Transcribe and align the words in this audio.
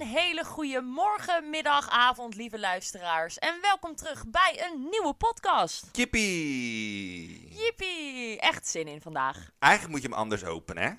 Een 0.00 0.06
hele 0.06 0.44
goede 0.44 0.80
morgen, 0.80 1.50
middag, 1.50 1.90
avond, 1.90 2.34
lieve 2.34 2.58
luisteraars. 2.58 3.38
En 3.38 3.58
welkom 3.60 3.94
terug 3.94 4.24
bij 4.26 4.70
een 4.70 4.88
nieuwe 4.90 5.14
podcast. 5.14 5.88
Jippie! 5.92 7.48
Jippie! 7.48 8.40
Echt 8.40 8.68
zin 8.68 8.86
in 8.86 9.00
vandaag. 9.00 9.50
Eigenlijk 9.58 9.92
moet 9.92 10.02
je 10.02 10.08
hem 10.08 10.18
anders 10.18 10.44
openen, 10.44 10.82
hè? 10.82 10.90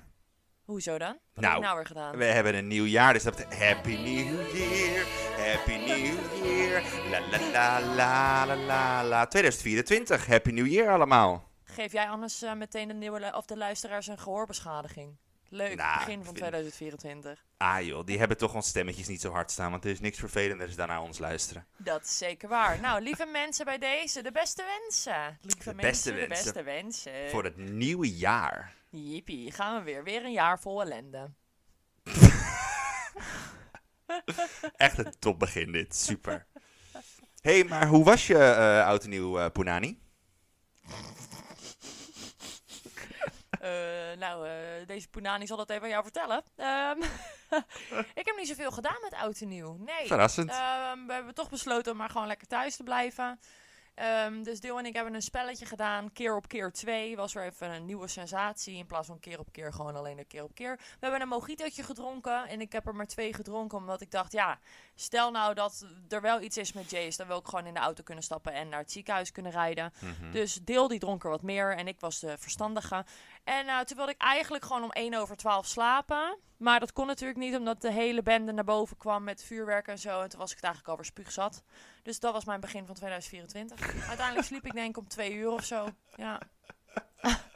Hoezo 0.64 0.98
dan? 0.98 1.18
Wat 1.34 1.44
Nou, 1.44 1.46
heb 1.46 1.56
ik 1.56 1.62
nou 1.62 1.76
weer 1.76 1.86
gedaan? 1.86 2.16
We 2.16 2.24
hebben 2.24 2.54
een 2.54 2.66
nieuw 2.66 2.84
jaar, 2.84 3.12
dus 3.12 3.22
dat 3.22 3.36
betekent 3.36 3.62
Happy 3.62 3.96
New 3.96 4.56
Year, 4.56 5.06
Happy 5.36 5.76
New 5.76 6.44
Year, 6.44 6.82
la 7.10 7.20
la 7.20 7.50
la 7.50 7.80
la 7.94 8.46
la 8.46 8.56
la 8.56 9.04
la. 9.04 9.26
2024, 9.26 10.26
Happy 10.26 10.50
New 10.50 10.66
Year 10.66 10.92
allemaal. 10.92 11.50
Geef 11.64 11.92
jij 11.92 12.08
anders 12.08 12.42
eh, 12.42 12.52
meteen 12.52 12.88
de, 12.88 12.94
nieuwe 12.94 13.32
of 13.36 13.46
de 13.46 13.56
luisteraars 13.56 14.06
een 14.06 14.18
gehoorbeschadiging? 14.18 15.16
Leuk, 15.54 15.76
Nou, 15.76 15.98
begin 15.98 16.14
van 16.14 16.24
vind- 16.24 16.36
2024. 16.36 17.44
Ah 17.56 17.82
joh, 17.82 18.06
die 18.06 18.18
hebben 18.18 18.36
toch 18.36 18.54
ons 18.54 18.68
stemmetjes 18.68 19.08
niet 19.08 19.20
zo 19.20 19.30
hard 19.30 19.50
staan, 19.50 19.70
want 19.70 19.84
er 19.84 19.90
is 19.90 20.00
niks 20.00 20.18
vervelender 20.18 20.76
dan 20.76 20.88
naar 20.88 21.02
ons 21.02 21.18
luisteren. 21.18 21.66
Dat 21.76 22.02
is 22.02 22.18
zeker 22.18 22.48
waar. 22.48 22.80
Nou, 22.80 23.00
lieve 23.02 23.26
mensen 23.26 23.64
bij 23.64 23.78
deze, 23.78 24.22
de 24.22 24.32
beste 24.32 24.64
wensen. 24.80 25.38
Lieve 25.42 25.68
De 25.68 25.74
mensen, 25.74 25.80
beste 25.90 26.10
de 26.12 26.16
wensen. 26.16 26.44
beste 26.44 26.62
wensen. 26.62 27.30
Voor 27.30 27.44
het 27.44 27.56
nieuwe 27.56 28.16
jaar. 28.16 28.74
Jippie, 28.90 29.52
gaan 29.52 29.78
we 29.78 29.82
weer. 29.82 30.04
Weer 30.04 30.24
een 30.24 30.32
jaar 30.32 30.60
vol 30.60 30.82
ellende. 30.82 31.30
Echt 34.76 34.98
een 34.98 35.14
topbegin 35.18 35.72
dit, 35.72 35.96
super. 35.96 36.46
Hey, 37.40 37.64
maar 37.64 37.86
hoe 37.86 38.04
was 38.04 38.26
je 38.26 38.38
eh 38.38 38.86
oud 38.86 39.04
en 39.04 39.10
nieuw, 39.10 39.50
Poenani? 39.50 40.00
Eh, 43.62 44.18
nou, 44.18 44.48
eh, 44.48 44.86
deze 44.86 45.08
Poenani 45.08 45.46
zal 45.46 45.56
dat 45.56 45.70
even 45.70 45.82
aan 45.82 45.88
jou 45.88 46.02
vertellen. 46.02 46.42
Ehm, 46.56 46.98
ik 48.20 48.26
heb 48.26 48.36
niet 48.36 48.48
zoveel 48.48 48.70
gedaan 48.70 49.00
met 49.02 49.14
oud 49.14 49.40
en 49.40 49.48
nieuw. 49.48 49.76
Nee. 49.78 50.06
Verrassend. 50.06 50.50
Ehm, 50.50 51.06
we 51.06 51.12
hebben 51.12 51.34
toch 51.34 51.50
besloten 51.50 51.92
om 51.92 51.98
maar 51.98 52.10
gewoon 52.10 52.26
lekker 52.26 52.46
thuis 52.46 52.76
te 52.76 52.82
blijven. 52.82 53.40
Ehm, 53.94 54.42
dus 54.42 54.60
Deel 54.60 54.78
en 54.78 54.86
ik 54.86 54.94
hebben 54.94 55.14
een 55.14 55.22
spelletje 55.22 55.66
gedaan. 55.66 56.12
Keer 56.12 56.36
op 56.36 56.48
keer 56.48 56.72
2 56.72 57.16
was 57.16 57.32
weer 57.32 57.44
even 57.44 57.70
een 57.70 57.84
nieuwe 57.84 58.08
sensatie. 58.08 58.76
In 58.76 58.86
plaats 58.86 59.06
van 59.06 59.20
keer 59.20 59.38
op 59.38 59.52
keer 59.52 59.72
gewoon 59.72 59.96
alleen 59.96 60.18
een 60.18 60.26
keer 60.26 60.42
op 60.42 60.54
keer. 60.54 60.76
We 60.76 60.98
hebben 61.00 61.20
een 61.20 61.28
mojitootje 61.28 61.82
gedronken. 61.82 62.48
En 62.48 62.60
ik 62.60 62.72
heb 62.72 62.86
er 62.86 62.94
maar 62.94 63.06
twee 63.06 63.34
gedronken. 63.34 63.78
Omdat 63.78 64.00
ik 64.00 64.10
dacht, 64.10 64.32
ja, 64.32 64.58
stel 64.94 65.30
nou 65.30 65.54
dat 65.54 65.86
er 66.08 66.20
wel 66.20 66.40
iets 66.40 66.56
is 66.56 66.72
met 66.72 66.90
Jace. 66.90 67.16
Dan 67.16 67.26
wil 67.26 67.38
ik 67.38 67.46
gewoon 67.46 67.66
in 67.66 67.74
de 67.74 67.80
auto 67.80 68.02
kunnen 68.02 68.24
stappen 68.24 68.52
en 68.52 68.68
naar 68.68 68.80
het 68.80 68.92
ziekenhuis 68.92 69.32
kunnen 69.32 69.52
rijden. 69.52 69.92
Mhm. 69.98 70.32
Dus 70.32 70.54
Deel 70.54 70.88
die 70.88 70.98
dronk 70.98 71.24
er 71.24 71.30
wat 71.30 71.42
meer 71.42 71.76
en 71.76 71.88
ik 71.88 72.00
was 72.00 72.20
de 72.20 72.38
verstandige. 72.38 73.04
En 73.44 73.66
eh, 73.66 73.80
toen 73.80 73.96
wilde 73.96 74.12
ik 74.12 74.20
eigenlijk 74.20 74.64
gewoon 74.64 74.82
om 74.82 74.90
1 74.90 75.14
over 75.14 75.36
12 75.36 75.66
slapen. 75.66 76.38
Maar 76.56 76.80
dat 76.80 76.92
kon 76.92 77.06
natuurlijk 77.06 77.38
niet, 77.38 77.56
omdat 77.56 77.80
de 77.80 77.92
hele 77.92 78.22
bende 78.22 78.52
naar 78.52 78.64
boven 78.64 78.96
kwam 78.96 79.24
met 79.24 79.44
vuurwerk 79.44 79.88
en 79.88 79.98
zo. 79.98 80.20
En 80.20 80.28
toen 80.28 80.38
was 80.38 80.50
ik 80.50 80.56
het 80.56 80.64
eigenlijk 80.64 80.88
alweer 80.88 81.12
spuugzat. 81.12 81.62
Dus 82.02 82.20
dat 82.20 82.32
was 82.32 82.44
mijn 82.44 82.60
begin 82.60 82.86
van 82.86 82.94
2024. 82.94 83.94
Uiteindelijk 84.08 84.46
sliep 84.46 84.66
ik 84.66 84.72
denk 84.72 84.96
om 84.96 85.08
2 85.08 85.34
uur 85.34 85.50
of 85.50 85.64
zo. 85.64 85.88
Ja. 86.16 86.40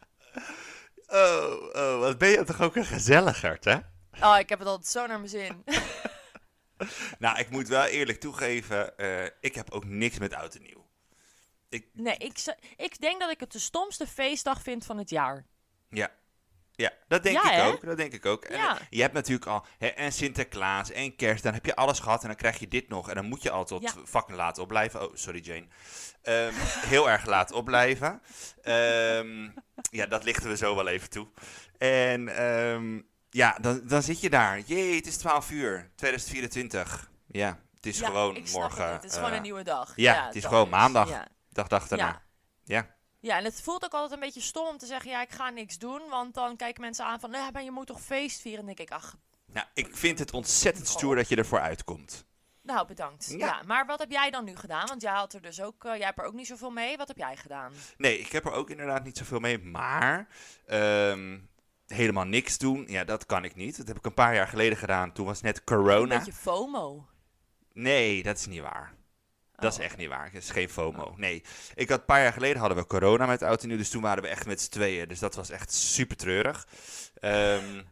Oh, 1.09 1.75
oh, 1.75 1.99
wat 1.99 2.19
ben 2.19 2.29
je 2.29 2.45
toch 2.45 2.61
ook 2.61 2.77
een 2.77 2.85
gezelligerd, 2.85 3.65
hè? 3.65 3.77
Oh, 4.21 4.39
ik 4.39 4.49
heb 4.49 4.59
het 4.59 4.69
altijd 4.69 4.89
zo 4.89 5.07
naar 5.07 5.19
mijn 5.19 5.31
zin. 5.31 5.65
Nou, 7.19 7.39
ik 7.39 7.51
moet 7.51 7.69
wel 7.69 7.85
eerlijk 7.85 8.21
toegeven, 8.21 8.99
eh, 8.99 9.25
ik 9.41 9.55
heb 9.55 9.71
ook 9.71 9.85
niks 9.85 10.19
met 10.19 10.35
oud 10.35 10.55
en 10.55 10.63
nieuw. 10.63 10.85
Nee, 11.93 12.17
ik, 12.17 12.55
ik 12.77 13.01
denk 13.01 13.21
dat 13.21 13.31
ik 13.31 13.41
het 13.41 13.53
de 13.53 13.59
stomste 13.59 14.07
feestdag 14.07 14.63
vind 14.63 14.85
van 14.85 14.99
het 14.99 15.11
jaar. 15.11 15.47
Ja. 15.91 16.11
Ja, 16.73 16.93
dat 17.09 17.23
denk 17.23 17.37
Ja, 17.43 17.51
ik 17.51 17.57
hè? 17.57 17.67
ook. 17.67 17.85
Dat 17.85 17.97
denk 17.97 18.13
ik 18.13 18.27
ook. 18.27 18.45
En 18.45 18.59
Ja. 18.59 18.79
eh, 18.79 18.87
je 18.91 19.01
hebt 19.01 19.15
natuurlijk 19.15 19.47
al 19.47 19.67
hè, 19.79 19.87
en 19.87 20.13
Sinterklaas 20.13 20.91
en 20.91 21.17
kerst, 21.17 21.43
dan 21.43 21.55
heb 21.55 21.67
je 21.67 21.77
alles 21.77 21.99
gehad 21.99 22.21
en 22.23 22.27
dan 22.29 22.37
krijg 22.37 22.59
je 22.59 22.69
dit 22.69 22.89
nog. 22.89 23.09
En 23.09 23.15
dan 23.15 23.25
moet 23.25 23.43
je 23.43 23.51
al 23.51 23.65
tot 23.65 23.83
Ja. 23.83 23.93
fucking 24.05 24.37
laat 24.37 24.59
opblijven. 24.59 25.03
Oh, 25.03 25.15
sorry 25.15 25.41
Jane. 25.41 25.67
Ehm, 26.23 26.53
heel 26.93 27.11
erg 27.11 27.27
laat 27.27 27.53
opblijven. 27.53 28.23
Ehm, 28.63 29.49
ja, 29.91 30.07
dat 30.07 30.25
lichten 30.25 30.49
we 30.49 30.57
zo 30.57 30.75
wel 30.77 30.89
even 30.89 31.11
toe. 31.11 31.29
En 31.79 32.29
ehm, 32.29 33.01
ja, 33.37 33.57
dan, 33.61 33.81
dan 33.85 34.03
zit 34.03 34.21
je 34.21 34.31
daar. 34.31 34.61
Jee, 34.61 34.97
het 34.97 35.07
is 35.07 35.17
12 35.17 35.51
uur, 35.51 35.91
2024. 35.95 37.11
Ja, 37.27 37.59
het 37.75 37.87
is 37.87 37.99
ja, 37.99 38.07
gewoon 38.07 38.45
morgen. 38.53 38.85
Het, 38.85 39.03
het 39.03 39.11
is 39.11 39.15
gewoon 39.15 39.31
eh, 39.31 39.37
een 39.37 39.43
nieuwe 39.43 39.63
dag. 39.63 39.93
ja, 39.97 40.27
het 40.27 40.35
is 40.35 40.45
gewoon 40.45 40.69
maandag. 40.69 41.09
Ja. 41.09 41.29
Dag, 41.49 41.69
dag 41.69 41.89
daarna. 41.89 42.07
Ja. 42.07 42.23
Ja. 42.65 42.95
Ja, 43.21 43.39
en 43.39 43.45
het 43.45 43.63
voelt 43.63 43.85
ook 43.85 43.93
altijd 43.93 44.13
een 44.13 44.27
beetje 44.27 44.41
stom 44.41 44.67
om 44.67 44.79
te 44.79 44.87
zeggen, 44.87 45.11
ja, 45.11 45.23
ik 45.23 45.31
ga 45.31 45.51
niks 45.51 45.79
doen. 45.79 46.03
Want 46.11 46.35
dan 46.35 46.57
kijken 46.57 46.81
mensen 46.81 47.05
aan 47.05 47.21
van, 47.21 47.31
ja, 47.31 47.51
maar 47.51 47.63
je 47.63 47.71
moet 47.71 47.87
toch 47.87 48.01
feest 48.01 48.41
vieren? 48.41 48.61
En 48.61 48.67
denk 48.67 48.79
ik, 48.79 48.91
ach, 48.91 49.17
Nou, 49.53 49.67
ik 49.75 49.97
vind 49.97 50.19
het 50.19 50.33
ontzettend 50.33 50.89
stoer 50.89 51.17
dat 51.17 51.29
je 51.29 51.37
ervoor 51.37 51.61
uitkomt. 51.61 52.27
nou, 52.63 52.87
bedankt. 52.87 53.27
Ja. 53.29 53.37
Ja. 53.37 53.63
maar 53.67 53.87
wat 53.87 53.99
heb 53.99 54.11
jij 54.11 54.31
dan 54.31 54.45
nu 54.45 54.57
gedaan? 54.57 54.87
Want 54.87 55.03
jij 55.03 55.13
had 55.13 55.33
er 55.33 55.43
dus 55.43 55.61
ook, 55.61 55.85
eh, 55.85 55.97
jij 55.97 56.07
hebt 56.07 56.19
er 56.19 56.25
ook 56.25 56.35
niet 56.35 56.47
zoveel 56.47 56.71
mee. 56.71 56.97
Wat 56.97 57.09
heb 57.09 57.17
jij 57.17 57.37
gedaan? 57.37 57.73
Nee, 57.97 58.19
ik 58.19 58.33
heb 58.33 58.45
er 58.45 58.53
ook 58.53 58.71
inderdaad 58.71 59.05
niet 59.05 59.19
zoveel 59.19 59.41
mee. 59.41 59.59
Maar 59.59 60.29
ehm, 60.67 61.39
helemaal 61.87 62.25
niks 62.25 62.59
doen, 62.59 62.85
ja, 62.89 63.05
dat 63.05 63.27
kan 63.27 63.45
ik 63.45 63.55
niet. 63.55 63.77
Dat 63.77 63.89
heb 63.89 63.97
ik 63.97 64.05
een 64.07 64.15
paar 64.15 64.35
jaar 64.35 64.49
geleden 64.49 64.79
gedaan. 64.79 65.13
Toen 65.13 65.27
was 65.27 65.41
net 65.41 65.57
Een 65.57 65.65
corona. 65.65 66.17
beetje 66.17 66.33
FOMO. 66.33 67.07
Nee, 67.73 68.23
dat 68.23 68.39
is 68.39 68.47
niet 68.47 68.61
waar. 68.61 68.95
Dat 69.57 69.73
is 69.73 69.79
Oh. 69.79 69.85
echt 69.85 69.97
niet 69.97 70.09
waar. 70.09 70.25
Het 70.33 70.43
is 70.43 70.51
geen 70.51 70.69
FOMO. 70.69 71.15
Nee. 71.17 71.43
Ik 71.75 71.89
had 71.89 71.99
een 71.99 72.05
paar 72.05 72.23
jaar 72.23 72.33
geleden 72.33 72.59
hadden 72.59 72.79
we 72.79 72.87
corona 72.87 73.27
met 73.27 73.43
oud 73.43 73.63
en 73.63 73.69
nieuw. 73.69 73.77
Dus 73.77 73.91
toen 73.91 74.03
waren 74.03 74.23
we 74.23 74.29
echt 74.29 74.47
met 74.47 74.61
z'n 74.61 74.71
tweeën. 74.71 75.09
Dus 75.09 75.19
dat 75.19 75.35
was 75.35 75.51
echt 75.51 75.73
super 75.73 76.17
treurig. 76.17 76.67
Ehm, 77.21 77.83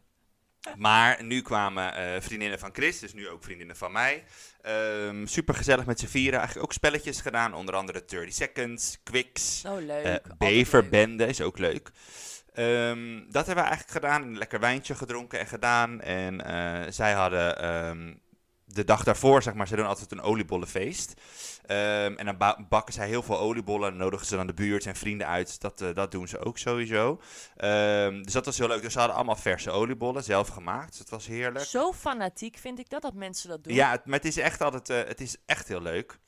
maar 0.75 1.23
nu 1.23 1.41
kwamen 1.41 1.93
eh, 1.95 2.21
vriendinnen 2.21 2.59
van 2.59 2.69
Chris. 2.73 2.99
Dus 2.99 3.13
nu 3.13 3.29
ook 3.29 3.43
vriendinnen 3.43 3.75
van 3.77 3.91
mij. 3.91 4.23
Ehm 4.61 5.25
super 5.25 5.55
gezellig 5.55 5.85
met 5.85 5.99
z'n 5.99 6.05
vieren. 6.07 6.37
Eigenlijk 6.39 6.67
ook 6.67 6.73
spelletjes 6.73 7.21
gedaan. 7.21 7.53
Onder 7.53 7.75
andere 7.75 8.05
30 8.05 8.33
Seconds, 8.33 8.97
Quicks. 9.03 9.63
Oh, 9.65 9.81
leuk. 9.81 10.03
Eh, 10.05 10.11
leuk. 10.11 10.37
Beverbende 10.37 11.25
is 11.25 11.41
ook 11.41 11.57
leuk. 11.57 11.91
Ehm, 12.55 13.17
dat 13.29 13.45
hebben 13.45 13.63
we 13.63 13.69
eigenlijk 13.69 13.91
gedaan. 13.91 14.21
Een 14.21 14.37
lekker 14.37 14.59
wijntje 14.59 14.95
gedronken 14.95 15.39
en 15.39 15.47
gedaan. 15.47 16.01
En 16.01 16.45
eh, 16.45 16.91
zij 16.91 17.13
hadden 17.13 17.59
ehm, 17.59 18.13
de 18.65 18.83
dag 18.83 19.03
daarvoor, 19.03 19.41
zeg 19.43 19.53
maar, 19.53 19.67
ze 19.67 19.75
doen 19.75 19.85
altijd 19.87 20.11
een 20.11 20.21
oliebollenfeest. 20.21 21.13
Ehm, 21.65 22.13
en 22.15 22.25
dan 22.25 22.37
ba- 22.37 22.65
bakken 22.69 22.93
zij 22.93 23.07
heel 23.07 23.23
veel 23.23 23.39
oliebollen 23.39 23.91
en 23.91 23.97
nodigen 23.97 24.25
ze 24.27 24.35
dan 24.35 24.47
de 24.47 24.53
buurt 24.53 24.85
en 24.85 24.95
vrienden 24.95 25.27
uit. 25.27 25.61
Dat, 25.61 25.81
eh, 25.81 25.93
dat 25.93 26.11
doen 26.11 26.27
ze 26.27 26.39
ook 26.39 26.57
sowieso. 26.57 27.21
Dus 28.23 28.33
dat 28.33 28.45
was 28.45 28.57
heel 28.57 28.67
leuk. 28.67 28.81
Dus 28.81 28.93
ze 28.93 28.97
hadden 28.99 29.15
allemaal 29.17 29.35
verse 29.35 29.71
oliebollen, 29.71 30.23
zelf 30.23 30.47
gemaakt. 30.47 30.89
Dus 30.89 30.99
het 30.99 31.09
was 31.09 31.27
heerlijk. 31.27 31.65
Zo 31.65 31.93
fanatiek 31.93 32.57
vind 32.57 32.79
ik 32.79 32.89
dat, 32.89 33.01
dat 33.01 33.13
mensen 33.13 33.49
dat 33.49 33.63
doen. 33.63 33.73
Ja, 33.73 33.91
het, 33.91 34.05
maar 34.05 34.17
het 34.17 34.27
is 34.27 34.37
echt 34.37 34.61
altijd, 34.61 34.89
eh, 34.89 35.07
het 35.09 35.21
is 35.21 35.35
echt 35.45 35.67
heel 35.67 35.81
leuk. 35.81 36.19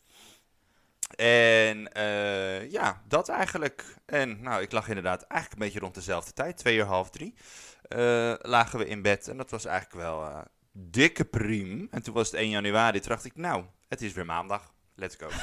En 1.15 1.93
eh, 1.93 2.71
ja, 2.71 3.01
dat 3.07 3.29
eigenlijk. 3.29 3.85
En 4.05 4.41
nou, 4.41 4.61
ik 4.61 4.71
lag 4.71 4.87
inderdaad 4.87 5.21
eigenlijk 5.23 5.61
een 5.61 5.65
beetje 5.67 5.83
rond 5.83 5.95
dezelfde 5.95 6.33
tijd, 6.33 6.57
twee 6.57 6.75
uur 6.77 6.85
half 6.85 7.09
drie, 7.09 7.33
eh, 7.81 8.33
lagen 8.41 8.79
we 8.79 8.87
in 8.87 9.01
bed. 9.01 9.27
En 9.27 9.37
dat 9.37 9.51
was 9.51 9.65
eigenlijk 9.65 10.01
wel 10.01 10.25
eh, 10.25 10.39
dikke 10.71 11.25
priem. 11.25 11.87
En 11.91 12.01
toen 12.01 12.13
was 12.13 12.31
het 12.31 12.39
1 12.39 12.49
januari, 12.49 12.99
toen 12.99 13.09
dacht 13.11 13.25
ik, 13.25 13.35
nou, 13.35 13.65
het 13.87 14.01
is 14.01 14.13
weer 14.13 14.25
maandag. 14.25 14.73
Let's 14.95 15.15
go. 15.15 15.27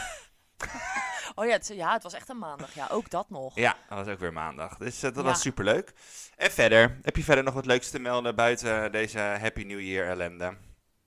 Oh 1.34 1.44
ja 1.46 1.52
het, 1.52 1.70
ja, 1.74 1.92
het 1.92 2.02
was 2.02 2.12
echt 2.12 2.28
een 2.28 2.38
maandag. 2.38 2.74
Ja, 2.74 2.86
ook 2.90 3.10
dat 3.10 3.30
nog. 3.30 3.54
Ja, 3.54 3.76
dat 3.88 3.98
was 3.98 4.08
ook 4.08 4.18
weer 4.18 4.32
maandag. 4.32 4.76
Dus 4.76 5.00
dat 5.00 5.16
Ja. 5.16 5.22
was 5.22 5.40
superleuk. 5.40 5.92
En 6.36 6.50
verder, 6.50 6.98
heb 7.02 7.16
je 7.16 7.24
verder 7.24 7.44
nog 7.44 7.54
wat 7.54 7.66
leuks 7.66 7.90
te 7.90 7.98
melden 7.98 8.34
buiten 8.34 8.92
deze 8.92 9.18
Happy 9.18 9.62
New 9.62 9.80
Year 9.80 10.08
ellende? 10.08 10.56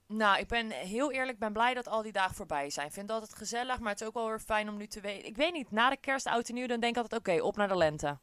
Nou, 0.08 0.40
ik 0.40 0.48
ben 0.48 0.72
heel 0.72 1.12
eerlijk, 1.12 1.40
ben 1.40 1.54
blij 1.54 1.74
dat 1.74 1.88
al 1.88 2.02
die 2.02 2.12
dagen 2.12 2.36
voorbij 2.36 2.70
zijn. 2.70 2.88
Ik 2.88 2.94
vind 2.94 3.10
het 3.10 3.20
altijd 3.20 3.38
gezellig, 3.38 3.80
maar 3.80 3.92
het 3.92 4.02
is 4.02 4.08
ook 4.08 4.14
wel 4.14 4.28
weer 4.28 4.40
fijn 4.40 4.70
om 4.70 4.78
nu 4.78 4.88
te 4.88 5.02
weten. 5.02 5.28
Ik 5.28 5.36
weet 5.36 5.54
niet, 5.54 5.72
na 5.72 5.90
de 5.90 5.98
kerst, 5.98 6.28
oud 6.28 6.48
en 6.48 6.54
nieuw, 6.54 6.68
dan 6.68 6.80
denk 6.80 6.96
ik 6.96 7.02
altijd, 7.02 7.22
oké, 7.22 7.42
op 7.42 7.56
naar 7.58 7.68
de 7.68 7.78
lente. 7.78 8.18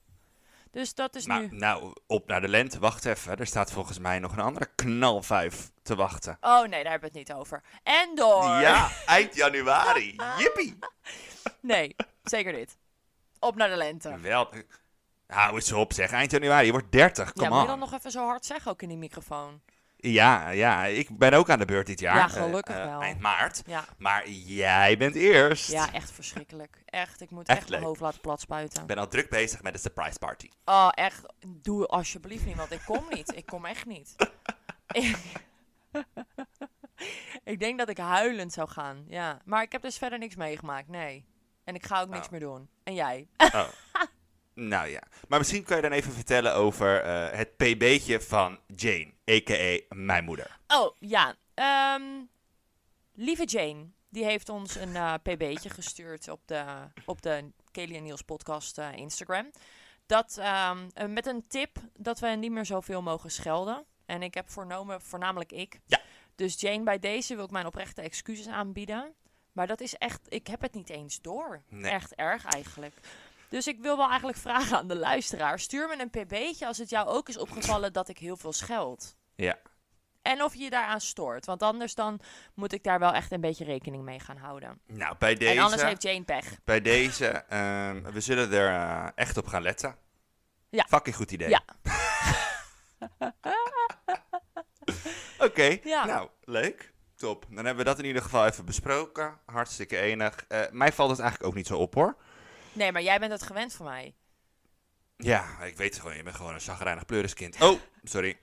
Dus 0.70 0.94
dat 0.94 1.14
is 1.14 1.26
Nou, 1.26 1.40
nu... 1.48 1.56
nou, 1.56 1.92
op 2.06 2.26
naar 2.26 2.40
de 2.40 2.48
lente. 2.48 2.78
Wacht 2.78 3.04
even. 3.04 3.36
Er 3.36 3.46
staat 3.46 3.72
volgens 3.72 3.98
mij 3.98 4.18
nog 4.18 4.32
een 4.32 4.38
andere 4.42 4.70
knalvijf 4.74 5.70
te 5.82 5.94
wachten. 5.94 6.36
Oh 6.40 6.60
nee, 6.60 6.82
daar 6.82 6.90
hebben 6.92 7.12
we 7.12 7.18
het 7.18 7.28
niet 7.28 7.32
over. 7.32 7.62
En 7.82 8.14
door! 8.14 8.44
Ja, 8.44 8.90
eind 9.06 9.34
januari. 9.34 10.16
Jippie. 10.38 10.78
Nee, 11.60 11.96
zeker 12.22 12.52
niet. 12.52 12.76
Op 13.38 13.56
naar 13.56 13.68
de 13.68 13.76
lente. 13.76 14.18
Wel. 14.18 14.48
Hou 15.26 15.54
eens 15.54 15.72
op 15.72 15.92
zeg. 15.92 16.10
Eind 16.12 16.30
januari. 16.30 16.66
Je 16.66 16.72
wordt 16.72 16.92
30. 16.92 17.26
ja, 17.26 17.32
Kom 17.32 17.48
moet 17.48 17.60
je 17.60 17.66
dan 17.66 17.78
nog 17.78 17.92
even 17.92 18.10
zo 18.10 18.26
hard 18.26 18.44
zeggen 18.46 18.70
ook 18.70 18.82
in 18.82 18.88
die 18.88 18.98
microfoon? 18.98 19.60
Ja, 20.12 20.48
ja. 20.50 20.84
Ik 20.84 21.18
ben 21.18 21.32
ook 21.32 21.50
aan 21.50 21.58
de 21.58 21.64
beurt 21.64 21.86
dit 21.86 22.00
jaar. 22.00 22.16
Ja, 22.16 22.24
Eh, 22.26 22.32
gelukkig 22.32 22.76
eh, 22.76 22.84
wel. 22.84 23.00
Eind 23.00 23.20
maart. 23.20 23.62
Ja, 23.66 23.84
Maar 23.98 24.28
jij 24.28 24.96
bent 24.98 25.14
eerst. 25.14 25.70
ja 25.70 25.92
echt 25.92 26.10
verschrikkelijk. 26.12 26.82
Echt, 26.84 27.20
ik 27.20 27.30
moet 27.30 27.48
Echt 27.48 27.58
echt, 27.58 27.68
mijn 27.68 27.82
hoofd 27.82 28.00
laten 28.00 28.20
platspuiten. 28.20 28.80
Ik 28.80 28.86
ben 28.86 28.98
al 28.98 29.08
druk 29.08 29.28
bezig 29.30 29.62
met 29.62 29.72
de 29.72 29.78
surprise 29.78 30.18
party. 30.18 30.48
Oh, 30.64 30.88
echt, 30.90 31.22
doe 31.46 31.86
alsjeblieft 31.86 32.46
niet, 32.46 32.56
want 32.56 32.70
ik 32.72 32.82
kom 32.86 33.04
niet. 33.10 33.36
Ik 33.36 33.46
kom 33.46 33.64
echt 33.64 33.86
niet. 33.86 34.14
ik, 34.92 35.16
ik 37.52 37.60
denk 37.60 37.78
dat 37.78 37.88
ik 37.88 37.98
huilend 37.98 38.52
zou 38.52 38.68
gaan, 38.68 39.04
ja. 39.08 39.38
Maar 39.44 39.62
ik 39.62 39.72
heb 39.72 39.82
dus 39.82 39.98
verder 39.98 40.18
niks 40.18 40.34
meegemaakt, 40.36 40.88
nee. 40.88 41.24
En 41.64 41.74
ik 41.74 41.86
ga 41.86 42.00
ook 42.00 42.08
niks 42.08 42.26
Oh. 42.26 42.30
meer 42.30 42.40
doen. 42.40 42.68
En 42.84 42.94
jij? 42.94 43.28
Oh. 43.36 43.68
Nou 44.54 44.88
ja. 44.88 45.02
Maar 45.28 45.38
misschien 45.38 45.64
kan 45.64 45.76
je 45.76 45.82
dan 45.82 45.92
even 45.92 46.12
vertellen 46.12 46.54
over 46.54 47.02
eh, 47.02 47.38
het 47.38 47.56
pb'tje 47.56 48.20
van 48.20 48.58
Jane. 48.76 49.12
A.k.a. 49.30 49.94
mijn 49.94 50.24
moeder. 50.24 50.58
Oh, 50.66 50.96
ja. 50.98 51.34
Ehm, 51.54 52.02
Lieve 53.14 53.44
Jane, 53.44 53.86
die 54.08 54.24
heeft 54.24 54.48
ons 54.48 54.74
een 54.74 54.96
eh, 54.96 55.14
pb'tje 55.14 55.70
gestuurd 55.70 56.28
op 56.28 56.40
de, 56.44 56.64
op 57.04 57.22
de 57.22 57.52
Kelly 57.70 57.96
en 57.96 58.02
Niels 58.02 58.22
podcast 58.22 58.78
eh, 58.78 58.92
Instagram. 58.92 59.50
Dat, 60.06 60.36
ehm, 60.38 60.88
eh, 60.94 61.06
met 61.06 61.26
een 61.26 61.46
tip 61.46 61.78
dat 61.96 62.18
we 62.18 62.26
niet 62.28 62.52
meer 62.52 62.66
zoveel 62.66 63.02
mogen 63.02 63.30
schelden. 63.30 63.84
En 64.06 64.22
ik 64.22 64.34
heb 64.34 64.50
voornomen, 64.50 65.00
voornamelijk 65.00 65.52
ik. 65.52 65.80
Ja. 65.86 66.00
Dus 66.34 66.60
Jane, 66.60 66.82
bij 66.82 66.98
deze 66.98 67.34
wil 67.34 67.44
ik 67.44 67.50
mijn 67.50 67.66
oprechte 67.66 68.02
excuses 68.02 68.48
aanbieden. 68.48 69.14
Maar 69.52 69.66
dat 69.66 69.80
is 69.80 69.94
echt, 69.94 70.20
ik 70.28 70.46
heb 70.46 70.60
het 70.60 70.74
niet 70.74 70.90
eens 70.90 71.20
door. 71.20 71.62
Nee. 71.68 71.90
Echt 71.90 72.14
erg 72.14 72.44
eigenlijk. 72.44 72.94
Dus 73.54 73.66
ik 73.66 73.80
wil 73.80 73.96
wel 73.96 74.08
eigenlijk 74.08 74.38
vragen 74.38 74.76
aan 74.76 74.88
de 74.88 74.96
luisteraar. 74.96 75.58
Stuur 75.58 75.88
me 75.88 76.00
een 76.00 76.10
pb'tje 76.10 76.66
als 76.66 76.78
het 76.78 76.90
jou 76.90 77.08
ook 77.08 77.28
is 77.28 77.38
opgevallen 77.38 77.92
dat 77.92 78.08
ik 78.08 78.18
heel 78.18 78.36
veel 78.36 78.52
scheld. 78.52 79.16
Ja. 79.34 79.58
En 80.22 80.42
of 80.42 80.54
je 80.54 80.62
je 80.62 80.70
daaraan 80.70 81.00
stoort. 81.00 81.46
Want 81.46 81.62
anders 81.62 81.94
dan 81.94 82.20
moet 82.54 82.72
ik 82.72 82.82
daar 82.82 82.98
wel 82.98 83.12
echt 83.12 83.32
een 83.32 83.40
beetje 83.40 83.64
rekening 83.64 84.04
mee 84.04 84.20
gaan 84.20 84.36
houden. 84.36 84.80
Nou, 84.86 85.16
bij 85.18 85.34
deze... 85.34 85.52
En 85.52 85.58
anders 85.58 85.82
heeft 85.82 86.02
Jane 86.02 86.22
pech. 86.22 86.58
Bij 86.64 86.80
deze, 86.80 87.26
ehm, 87.28 88.02
we 88.12 88.20
zullen 88.20 88.52
er 88.52 88.68
eh, 88.68 89.08
echt 89.14 89.36
op 89.36 89.46
gaan 89.46 89.62
letten. 89.62 89.96
Ja. 90.70 90.86
Fucking 90.88 91.16
goed 91.16 91.32
idee. 91.32 91.48
Ja. 91.48 91.62
Oké, 95.46 95.78
Ja. 95.82 96.04
nou, 96.04 96.28
leuk. 96.44 96.92
Top. 97.16 97.46
Dan 97.48 97.64
hebben 97.64 97.84
we 97.84 97.90
dat 97.90 97.98
in 97.98 98.04
ieder 98.04 98.22
geval 98.22 98.46
even 98.46 98.64
besproken. 98.64 99.38
Hartstikke 99.46 99.98
enig. 99.98 100.44
Eh, 100.48 100.60
mij 100.70 100.92
valt 100.92 101.10
het 101.10 101.20
eigenlijk 101.20 101.50
ook 101.50 101.56
niet 101.56 101.66
zo 101.66 101.78
op, 101.78 101.94
hoor. 101.94 102.16
Nee, 102.74 102.92
maar 102.92 103.02
jij 103.02 103.18
bent 103.18 103.32
het 103.32 103.42
gewend 103.42 103.72
van 103.72 103.86
mij. 103.86 104.14
Ja, 105.16 105.62
ik 105.62 105.76
weet 105.76 105.92
het 105.92 106.00
gewoon. 106.02 106.16
Je 106.16 106.22
bent 106.22 106.36
gewoon 106.36 106.54
een 106.54 106.60
zagrijnig 106.60 107.04
pleuriskind. 107.06 107.60
Oh, 107.62 107.80
sorry. 108.02 108.38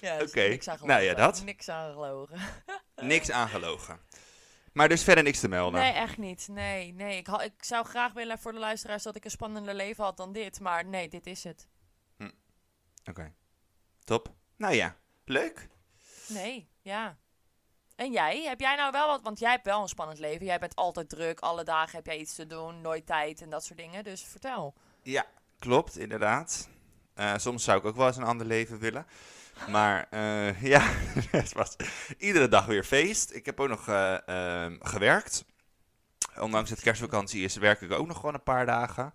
Ja, 0.00 0.20
Oké, 0.22 0.58
nou 0.82 1.02
ja, 1.02 1.14
dat. 1.14 1.44
Niks 1.44 1.68
aan 1.68 1.92
gelogen. 1.92 2.38
Niks 2.96 3.30
aangelogen. 3.30 4.00
Maar 4.72 4.88
dus 4.88 5.02
verder 5.04 5.24
niks 5.24 5.40
te 5.40 5.48
melden. 5.48 5.80
Nee, 5.80 5.92
echt 5.92 6.18
niet. 6.18 6.48
Nee, 6.48 6.92
nee. 6.92 7.16
Ik, 7.18 7.26
ha- 7.26 7.42
ik 7.42 7.64
zou 7.64 7.86
graag 7.86 8.12
willen 8.12 8.38
voor 8.38 8.52
de 8.52 8.58
luisteraars 8.58 9.02
dat 9.02 9.16
ik 9.16 9.24
een 9.24 9.30
spannender 9.30 9.74
leven 9.74 10.04
had 10.04 10.16
dan 10.16 10.32
dit. 10.32 10.60
Maar 10.60 10.84
nee, 10.84 11.08
dit 11.08 11.26
is 11.26 11.44
het. 11.44 11.68
Oké. 13.10 13.34
Top. 14.04 14.34
Nou 14.56 14.74
ja, 14.74 14.96
leuk. 15.24 15.68
Nee, 16.28 16.68
ja. 16.82 17.18
En 17.96 18.12
jij? 18.12 18.42
Heb 18.42 18.60
jij 18.60 18.76
nou 18.76 18.92
wel 18.92 19.06
wat? 19.06 19.22
Want 19.22 19.38
jij 19.38 19.50
hebt 19.50 19.64
wel 19.64 19.82
een 19.82 19.88
spannend 19.88 20.18
leven. 20.18 20.46
Jij 20.46 20.58
bent 20.58 20.76
altijd 20.76 21.08
druk. 21.08 21.40
Alle 21.40 21.64
dagen 21.64 21.96
heb 21.96 22.06
jij 22.06 22.18
iets 22.18 22.34
te 22.34 22.46
doen. 22.46 22.80
Nooit 22.80 23.06
tijd 23.06 23.40
en 23.40 23.50
dat 23.50 23.64
soort 23.64 23.78
dingen. 23.78 24.04
Dus 24.04 24.22
vertel. 24.22 24.74
Ja, 25.02 25.26
klopt, 25.58 25.98
inderdaad. 25.98 26.68
Eh, 27.14 27.32
soms 27.36 27.64
zou 27.64 27.78
ik 27.78 27.84
ook 27.84 27.96
wel 27.96 28.06
eens 28.06 28.16
een 28.16 28.22
ander 28.22 28.46
leven 28.46 28.78
willen. 28.78 29.06
Maar 29.68 30.06
eh, 30.10 30.62
ja, 30.72 30.80
het 31.30 31.52
was 31.52 31.76
iedere 32.18 32.48
dag 32.48 32.66
weer 32.66 32.84
feest. 32.84 33.34
Ik 33.34 33.46
heb 33.46 33.60
ook 33.60 33.68
nog 33.68 33.88
eh, 33.88 34.28
ehm, 34.28 34.76
gewerkt. 34.80 35.44
Ondanks 36.40 36.70
het 36.70 36.80
kerstvakantie 36.80 37.44
is, 37.44 37.56
werk 37.56 37.80
ik 37.80 37.92
ook 37.92 38.06
nog 38.06 38.16
gewoon 38.16 38.34
een 38.34 38.42
paar 38.42 38.66
dagen. 38.66 39.12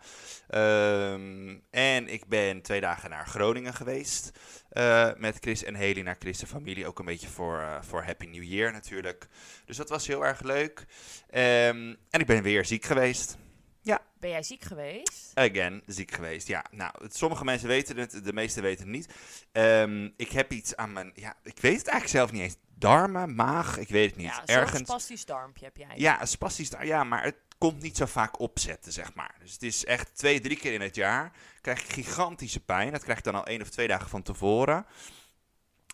Ehm, 0.47 1.57
en 1.69 2.07
ik 2.07 2.27
ben 2.27 2.61
twee 2.61 2.81
dagen 2.81 3.09
naar 3.09 3.27
Groningen 3.27 3.73
geweest. 3.73 4.31
eh, 4.69 5.09
met 5.17 5.37
Chris 5.41 5.63
en 5.63 5.75
Haley 5.75 6.01
naar 6.01 6.15
Chris' 6.19 6.43
familie. 6.43 6.87
Ook 6.87 6.99
een 6.99 7.05
beetje 7.05 7.27
voor, 7.27 7.59
eh, 7.59 7.81
voor 7.81 8.03
Happy 8.03 8.25
New 8.25 8.43
Year 8.43 8.71
natuurlijk. 8.71 9.27
Dus 9.65 9.77
dat 9.77 9.89
was 9.89 10.07
heel 10.07 10.25
erg 10.25 10.41
leuk. 10.41 10.85
Ehm, 11.29 11.95
en 12.09 12.19
ik 12.19 12.25
ben 12.25 12.43
weer 12.43 12.65
ziek 12.65 12.85
geweest. 12.85 13.37
Ben 14.19 14.29
jij 14.29 14.43
ziek 14.43 14.63
geweest? 14.63 15.31
Again, 15.33 15.81
ziek 15.85 16.11
geweest. 16.11 16.47
Ja, 16.47 16.65
nou, 16.71 16.91
het- 17.03 17.15
sommige 17.15 17.43
mensen 17.43 17.67
weten 17.67 17.97
het, 17.97 18.21
de 18.23 18.33
meeste 18.33 18.61
weten 18.61 18.83
het 18.85 18.93
niet. 18.95 19.09
Ehm, 19.51 20.09
ik 20.17 20.31
heb 20.31 20.51
iets 20.51 20.75
aan 20.75 20.93
mijn, 20.93 21.11
ja, 21.15 21.35
ik 21.43 21.57
weet 21.59 21.77
het 21.77 21.87
eigenlijk 21.87 22.07
zelf 22.17 22.31
niet 22.31 22.41
eens. 22.41 22.55
Darmen, 22.79 23.35
maag, 23.35 23.77
ik 23.77 23.89
weet 23.89 24.09
het 24.09 24.19
niet. 24.19 24.27
Ja, 24.27 24.45
Ergens. 24.45 24.81
spastisch 24.81 25.25
darmpje 25.25 25.65
heb 25.65 25.77
jij. 25.77 25.91
Ja, 25.95 26.21
een 26.21 26.27
spastisch 26.27 26.71
ja, 26.81 27.03
maar 27.03 27.23
het 27.23 27.35
komt 27.57 27.81
niet 27.81 27.97
zo 27.97 28.05
vaak 28.05 28.39
opzetten, 28.39 28.91
zeg 28.91 29.13
maar. 29.13 29.35
Dus 29.39 29.53
het 29.53 29.63
is 29.63 29.85
echt 29.85 30.15
twee, 30.15 30.39
drie 30.39 30.57
keer 30.57 30.73
in 30.73 30.81
het 30.81 30.95
jaar 30.95 31.31
krijg 31.61 31.83
ik 31.83 31.93
gigantische 31.93 32.59
pijn. 32.59 32.91
Dat 32.91 33.03
krijg 33.03 33.17
ik 33.17 33.23
dan 33.23 33.35
al 33.35 33.45
één 33.45 33.61
of 33.61 33.69
twee 33.69 33.87
dagen 33.87 34.09
van 34.09 34.21
tevoren. 34.21 34.85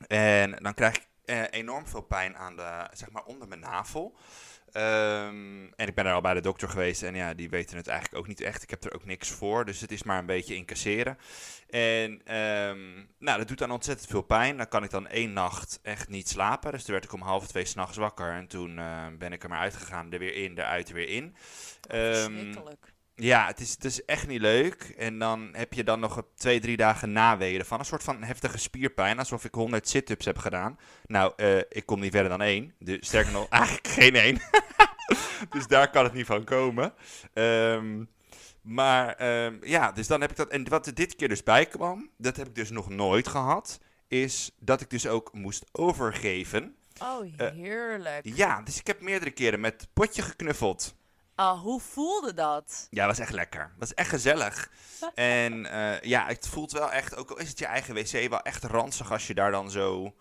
En 0.08 0.52
dan 0.52 0.74
krijg 0.74 0.96
ik 0.96 1.08
eh, 1.26 1.44
enorm 1.50 1.88
veel 1.88 2.02
pijn 2.02 2.38
aan 2.38 2.56
de, 2.56 2.88
zeg 2.94 3.12
maar, 3.12 3.24
onder 3.24 3.48
mijn 3.48 3.60
navel. 3.60 4.16
Ehm, 4.76 5.66
en 5.76 5.88
ik 5.88 5.96
ben 5.96 6.06
er 6.06 6.14
al 6.14 6.22
bij 6.22 6.34
de 6.34 6.42
dokter 6.42 6.70
geweest 6.70 7.04
en 7.04 7.16
ja, 7.16 7.34
die 7.34 7.50
weten 7.50 7.78
het 7.78 7.88
eigenlijk 7.88 8.20
ook 8.20 8.28
niet 8.28 8.42
echt. 8.42 8.64
Ik 8.64 8.70
heb 8.70 8.84
er 8.84 8.94
ook 8.94 9.06
niks 9.06 9.30
voor, 9.30 9.66
dus 9.66 9.82
het 9.82 9.92
is 9.92 10.04
maar 10.04 10.20
een 10.20 10.26
beetje 10.26 10.56
incasseren. 10.56 11.18
En 11.70 12.22
ehm, 12.26 13.06
nou, 13.20 13.38
dat 13.38 13.48
doet 13.48 13.58
dan 13.58 13.72
ontzettend 13.72 14.10
veel 14.10 14.22
pijn. 14.22 14.58
Dan 14.58 14.68
kan 14.68 14.84
ik 14.84 14.90
dan 14.90 15.08
één 15.08 15.34
nacht 15.34 15.80
echt 15.84 16.10
niet 16.10 16.30
slapen. 16.30 16.72
Dus 16.72 16.84
toen 16.84 16.94
werd 16.94 17.06
ik 17.06 17.14
om 17.14 17.22
half 17.22 17.48
twee 17.48 17.66
s'nachts 17.66 17.98
wakker. 17.98 18.32
En 18.32 18.48
toen 18.48 18.80
eh, 18.80 19.08
ben 19.18 19.34
ik 19.34 19.44
er 19.44 19.50
maar 19.50 19.60
uitgegaan, 19.60 20.12
er 20.12 20.20
weer 20.20 20.36
in, 20.36 20.58
eruit, 20.58 20.90
er 20.90 20.96
weer 20.96 21.10
in. 21.10 21.36
Verschrikkelijk. 21.88 22.95
Ja, 23.16 23.48
het 23.48 23.60
is, 23.60 23.72
het 23.72 23.86
is 23.86 24.06
echt 24.06 24.28
niet 24.28 24.42
leuk. 24.42 24.94
En 24.98 25.20
dan 25.20 25.50
heb 25.52 25.74
je 25.74 25.84
dan 25.84 26.00
nog 26.00 26.24
twee, 26.36 26.60
drie 26.60 26.78
dagen 26.78 27.12
naweeën 27.12 27.60
ervan. 27.60 27.80
Een 27.80 27.86
soort 27.86 28.04
van 28.04 28.24
heftige 28.24 28.58
spierpijn, 28.58 29.20
alsof 29.20 29.46
ik 29.46 29.54
100 29.54 29.90
sit-ups 29.90 30.26
heb 30.26 30.38
gedaan. 30.38 30.80
Nou, 31.06 31.34
eh, 31.36 31.58
ik 31.58 31.86
kom 31.86 32.00
niet 32.00 32.12
verder 32.12 32.30
dan 32.30 32.42
één. 32.42 32.74
Dus 32.80 32.98
sterker 33.08 33.32
nog, 33.32 33.50
eigenlijk 33.60 33.88
geen 33.88 34.16
één. 34.16 34.40
dus 35.50 35.68
daar 35.68 35.90
kan 35.90 36.04
het 36.04 36.14
niet 36.14 36.26
van 36.26 36.44
komen. 36.44 36.94
Ehm, 37.34 38.04
maar 38.62 39.16
ehm, 39.16 39.58
ja, 39.62 39.92
dus 39.92 40.08
dan 40.08 40.22
heb 40.22 40.30
ik 40.32 40.38
dat. 40.38 40.50
En 40.50 40.70
wat 40.70 40.88
er 40.88 40.94
dit 40.94 41.16
keer 41.16 41.30
dus 41.30 41.44
bij 41.44 41.66
kwam, 41.66 42.10
dat 42.18 42.36
heb 42.36 42.48
ik 42.48 42.56
dus 42.56 42.70
nog 42.70 42.90
nooit 42.90 43.28
gehad. 43.28 43.80
Is 44.08 44.52
dat 44.60 44.82
ik 44.82 44.90
dus 44.90 45.08
ook 45.08 45.34
moest 45.34 45.66
overgeven. 45.72 46.76
Oh, 47.02 47.26
eh, 47.38 47.52
heerlijk. 47.52 48.20
Ja, 48.24 48.62
dus 48.62 48.80
ik 48.80 48.88
heb 48.88 49.02
meerdere 49.02 49.32
keren 49.32 49.60
met 49.60 49.88
potje 49.94 50.22
geknuffeld. 50.22 50.96
Ah, 51.36 51.62
hoe 51.62 51.80
voelde 51.82 52.34
dat? 52.34 52.88
Ja, 52.90 53.06
was 53.06 53.20
echt 53.20 53.32
lekker. 53.32 53.74
Was 53.78 53.94
echt 53.94 54.10
gezellig. 54.10 54.72
En 55.16 55.66
eh, 55.66 56.02
ja, 56.02 56.26
het 56.28 56.48
voelt 56.48 56.72
wel 56.72 56.92
echt, 56.92 57.16
ook 57.16 57.30
al 57.32 57.40
is 57.40 57.50
het 57.50 57.60
je 57.60 57.66
eigen 57.66 57.94
wc, 57.94 58.30
wel 58.30 58.42
echt 58.42 58.64
ranzig 58.64 59.12
als 59.12 59.28
je 59.28 59.34
daar 59.34 59.52
dan 59.52 59.72
zo 59.72 60.16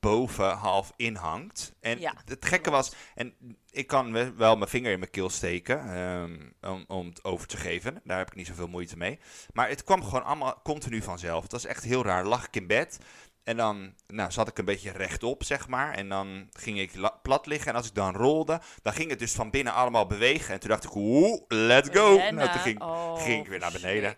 boven 0.00 0.50
half 0.52 0.92
in 0.96 1.14
hangt. 1.16 1.72
En 1.80 2.00
Ja, 2.00 2.14
het 2.24 2.44
gekke 2.44 2.70
was, 2.70 2.92
en 3.14 3.34
ik 3.70 3.86
kan 3.86 4.12
we- 4.12 4.32
wel 4.32 4.56
mijn 4.56 4.70
vinger 4.70 4.92
in 4.92 4.98
mijn 4.98 5.10
keel 5.10 5.30
steken 5.30 5.94
ehm, 5.94 6.72
om, 6.72 6.84
om 6.88 7.06
het 7.06 7.24
over 7.24 7.46
te 7.46 7.56
geven. 7.56 8.00
Daar 8.04 8.18
heb 8.18 8.26
ik 8.28 8.34
niet 8.34 8.46
zoveel 8.46 8.68
moeite 8.68 8.96
mee. 8.96 9.18
Maar 9.52 9.68
het 9.68 9.84
kwam 9.84 10.02
gewoon 10.04 10.24
allemaal 10.24 10.60
continu 10.62 11.02
vanzelf. 11.02 11.42
Het 11.42 11.52
was 11.52 11.64
echt 11.64 11.84
heel 11.84 12.04
raar. 12.04 12.24
Lag 12.24 12.46
ik 12.46 12.56
in 12.56 12.66
bed 12.66 12.98
en 13.44 13.56
dan 13.56 13.94
nou, 14.06 14.30
zat 14.32 14.48
ik 14.48 14.58
een 14.58 14.64
beetje 14.64 14.90
rechtop, 14.90 15.44
zeg 15.44 15.68
maar. 15.68 15.94
En 15.94 16.08
dan 16.08 16.48
ging 16.52 16.78
ik 16.78 16.94
la- 16.94 17.18
plat 17.22 17.46
liggen. 17.46 17.70
En 17.70 17.76
als 17.76 17.86
ik 17.86 17.94
dan 17.94 18.14
rolde, 18.16 18.60
dan 18.82 18.92
ging 18.92 19.10
het 19.10 19.18
dus 19.18 19.32
van 19.32 19.50
binnen 19.50 19.72
allemaal 19.72 20.06
bewegen. 20.06 20.54
En 20.54 20.60
toen 20.60 20.68
dacht 20.70 20.84
ik, 20.84 20.94
oeh, 20.94 21.42
let's 21.48 21.88
go. 21.92 22.14
Rennen. 22.16 22.34
Nou, 22.34 22.50
toen 22.50 22.60
ging, 22.60 22.82
Oh, 22.82 23.22
ging 23.22 23.42
ik 23.42 23.48
weer 23.48 23.58
naar 23.58 23.72
beneden. 23.72 24.16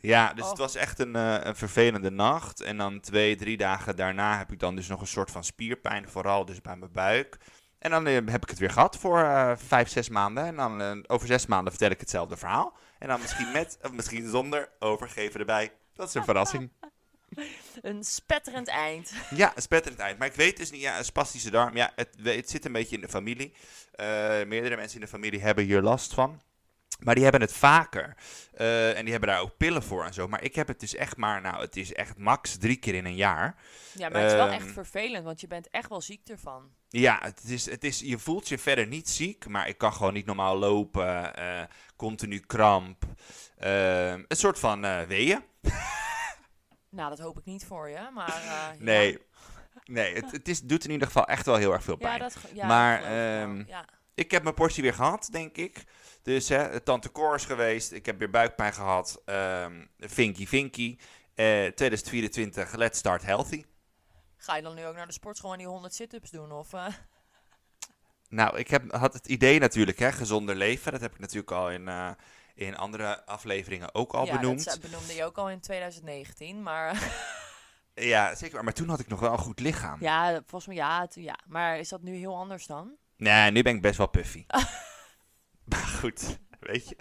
ja, 0.00 0.32
dus 0.34 0.48
het 0.48 0.58
was 0.58 0.74
echt 0.74 0.98
een, 0.98 1.16
eh, 1.16 1.36
een 1.40 1.56
vervelende 1.56 2.10
nacht. 2.10 2.60
En 2.60 2.76
dan 2.76 3.00
twee, 3.00 3.36
drie 3.36 3.56
dagen 3.56 3.96
daarna 3.96 4.38
heb 4.38 4.52
ik 4.52 4.58
dan 4.58 4.76
dus 4.76 4.88
nog 4.88 5.00
een 5.00 5.06
soort 5.06 5.30
van 5.30 5.44
spierpijn. 5.44 6.08
Vooral 6.08 6.44
dus 6.44 6.60
bij 6.60 6.76
mijn 6.76 6.92
buik. 6.92 7.38
En 7.78 7.90
dan 7.90 8.06
eh, 8.06 8.14
heb 8.14 8.42
ik 8.42 8.50
het 8.50 8.58
weer 8.58 8.70
gehad 8.70 8.96
voor 8.98 9.18
eh, 9.22 9.52
vijf, 9.56 9.88
zes 9.88 10.08
maanden. 10.08 10.44
En 10.44 10.56
dan 10.56 11.04
over 11.08 11.26
zes 11.26 11.46
maanden 11.46 11.72
vertel 11.72 11.90
ik 11.90 12.00
hetzelfde 12.00 12.36
verhaal. 12.36 12.76
En 12.98 13.08
dan 13.08 13.20
misschien 13.20 13.52
met, 13.52 13.78
of 13.82 13.92
misschien 13.92 14.28
zonder 14.30 14.68
overgeven 14.78 15.40
erbij. 15.40 15.72
Dat 15.94 16.08
is 16.08 16.14
een 16.14 16.24
verrassing. 16.32 16.70
Een 17.82 18.04
spetterend 18.04 18.68
eind. 18.68 19.12
Ja, 19.36 19.52
een 19.56 19.62
spetterend 19.62 20.00
eind. 20.00 20.18
Maar 20.18 20.28
ik 20.28 20.34
weet 20.34 20.56
dus 20.56 20.70
niet, 20.70 20.80
ja, 20.80 20.98
een 20.98 21.04
spastische 21.04 21.50
darm. 21.50 21.76
Ja, 21.76 21.92
het, 21.96 22.08
het 22.22 22.50
zit 22.50 22.64
een 22.64 22.72
beetje 22.72 22.94
in 22.96 23.00
de 23.02 23.08
familie. 23.08 23.54
Eh, 23.92 24.06
meerdere 24.46 24.76
mensen 24.76 24.94
in 24.94 25.04
de 25.04 25.10
familie 25.10 25.40
hebben 25.40 25.64
hier 25.64 25.82
last 25.82 26.14
van. 26.14 26.40
Maar 27.00 27.14
die 27.14 27.22
hebben 27.22 27.40
het 27.40 27.52
vaker. 27.52 28.16
Eh, 28.52 28.96
en 28.96 29.02
die 29.02 29.10
hebben 29.10 29.28
daar 29.30 29.40
ook 29.40 29.56
pillen 29.56 29.82
voor 29.82 30.04
en 30.04 30.14
zo. 30.14 30.28
Maar 30.28 30.42
ik 30.42 30.54
heb 30.54 30.68
het 30.68 30.80
dus 30.80 30.94
echt 30.94 31.16
maar, 31.16 31.40
nou, 31.40 31.60
het 31.60 31.76
is 31.76 31.92
echt 31.92 32.18
max 32.18 32.56
drie 32.56 32.76
keer 32.76 32.94
in 32.94 33.04
een 33.04 33.14
jaar. 33.16 33.56
Ja, 33.92 34.08
maar 34.08 34.20
het 34.22 34.30
is 34.30 34.36
wel 34.36 34.46
Ehm, 34.46 34.54
echt 34.54 34.72
vervelend, 34.72 35.24
want 35.24 35.40
je 35.40 35.46
bent 35.46 35.68
echt 35.70 35.88
wel 35.88 36.00
ziek 36.00 36.28
ervan. 36.28 36.70
Ja, 36.88 37.18
het 37.22 37.42
is, 37.46 37.70
het 37.70 37.84
is, 37.84 38.00
je 38.00 38.18
voelt 38.18 38.48
je 38.48 38.58
verder 38.58 38.86
niet 38.86 39.08
ziek, 39.10 39.46
maar 39.48 39.68
ik 39.68 39.78
kan 39.78 39.92
gewoon 39.92 40.12
niet 40.12 40.26
normaal 40.26 40.56
lopen. 40.58 41.36
eh, 41.36 41.62
continu 41.96 42.38
kramp. 42.38 43.04
Eh, 43.56 44.10
een 44.10 44.24
soort 44.28 44.58
van 44.58 44.84
eh 44.84 45.02
weeën. 45.02 45.42
Nou, 46.94 47.08
dat 47.10 47.18
hoop 47.18 47.38
ik 47.38 47.44
niet 47.44 47.64
voor 47.64 47.88
je, 47.88 48.10
maar... 48.14 48.28
eh, 48.42 48.68
Nee, 48.90 49.12
Ja, 49.12 49.18
nee 49.84 50.14
het, 50.14 50.30
het 50.30 50.48
is, 50.48 50.60
doet 50.60 50.84
in 50.84 50.90
ieder 50.90 51.06
geval 51.06 51.26
echt 51.26 51.46
wel 51.46 51.56
heel 51.56 51.72
erg 51.72 51.82
veel 51.82 51.96
pijn. 51.96 52.12
ja, 52.12 52.18
dat, 52.18 52.36
ge- 52.36 52.54
ja, 52.54 52.66
Maar, 52.66 52.98
ik 53.00 53.04
ehm. 53.68 53.82
Ik 54.14 54.30
heb 54.30 54.42
mijn 54.42 54.54
portie 54.54 54.82
weer 54.82 54.94
gehad, 54.94 55.28
denk 55.32 55.56
ik. 55.56 55.84
Dus 56.22 56.48
hè, 56.48 56.80
tante 56.80 57.12
Cor 57.12 57.34
is 57.34 57.44
geweest. 57.44 57.92
Ik 57.92 58.06
heb 58.06 58.18
weer 58.18 58.30
buikpijn 58.30 58.72
gehad. 58.72 59.22
ehm 59.24 59.84
Vinky 59.98 60.46
Vinky. 60.46 60.98
Eh 61.34 61.66
2024, 61.66 62.74
let's 62.74 62.98
start 62.98 63.22
healthy. 63.22 63.64
Ga 64.36 64.56
je 64.56 64.62
dan 64.62 64.74
nu 64.74 64.86
ook 64.86 64.94
naar 64.94 65.06
de 65.06 65.12
sportschool 65.12 65.52
en 65.52 65.58
die 65.58 65.66
100 65.66 65.94
sit-ups 65.94 66.30
doen? 66.30 66.52
Of, 66.52 66.72
eh? 66.72 66.86
Nou, 68.28 68.58
ik 68.58 68.68
heb, 68.68 68.92
had 68.92 69.12
het 69.12 69.26
idee 69.26 69.58
natuurlijk, 69.58 69.98
hè, 69.98 70.12
gezonder 70.12 70.54
leven. 70.54 70.92
Dat 70.92 71.00
heb 71.00 71.12
ik 71.14 71.18
natuurlijk 71.20 71.50
al 71.50 71.70
in, 71.70 71.88
eh, 71.88 72.10
in 72.54 72.76
andere 72.76 73.26
afleveringen 73.26 73.94
ook 73.94 74.12
al 74.12 74.26
ja, 74.26 74.36
benoemd. 74.38 74.64
dat 74.64 74.80
benoemde 74.80 75.14
je 75.14 75.24
ook 75.24 75.38
al 75.38 75.50
in 75.50 75.60
2019, 75.60 76.62
maar... 76.62 76.98
Ja, 77.94 78.34
zeker. 78.34 78.64
Maar 78.64 78.72
toen 78.72 78.88
had 78.88 79.00
ik 79.00 79.08
nog 79.08 79.20
wel 79.20 79.32
een 79.32 79.38
goed 79.38 79.60
lichaam. 79.60 80.00
Ja, 80.00 80.42
volgens 80.46 80.66
mij 80.66 80.76
ja, 80.76 81.06
toen 81.06 81.22
ja. 81.22 81.38
Maar 81.46 81.78
is 81.78 81.88
dat 81.88 82.02
nu 82.02 82.16
heel 82.16 82.36
anders 82.36 82.66
dan? 82.66 82.96
Nee, 83.16 83.50
nu 83.50 83.62
ben 83.62 83.74
ik 83.74 83.82
best 83.82 83.98
wel 83.98 84.06
puffy. 84.06 84.44
maar 85.70 85.86
goed, 86.00 86.38
weet 86.60 86.88
je. 86.88 86.96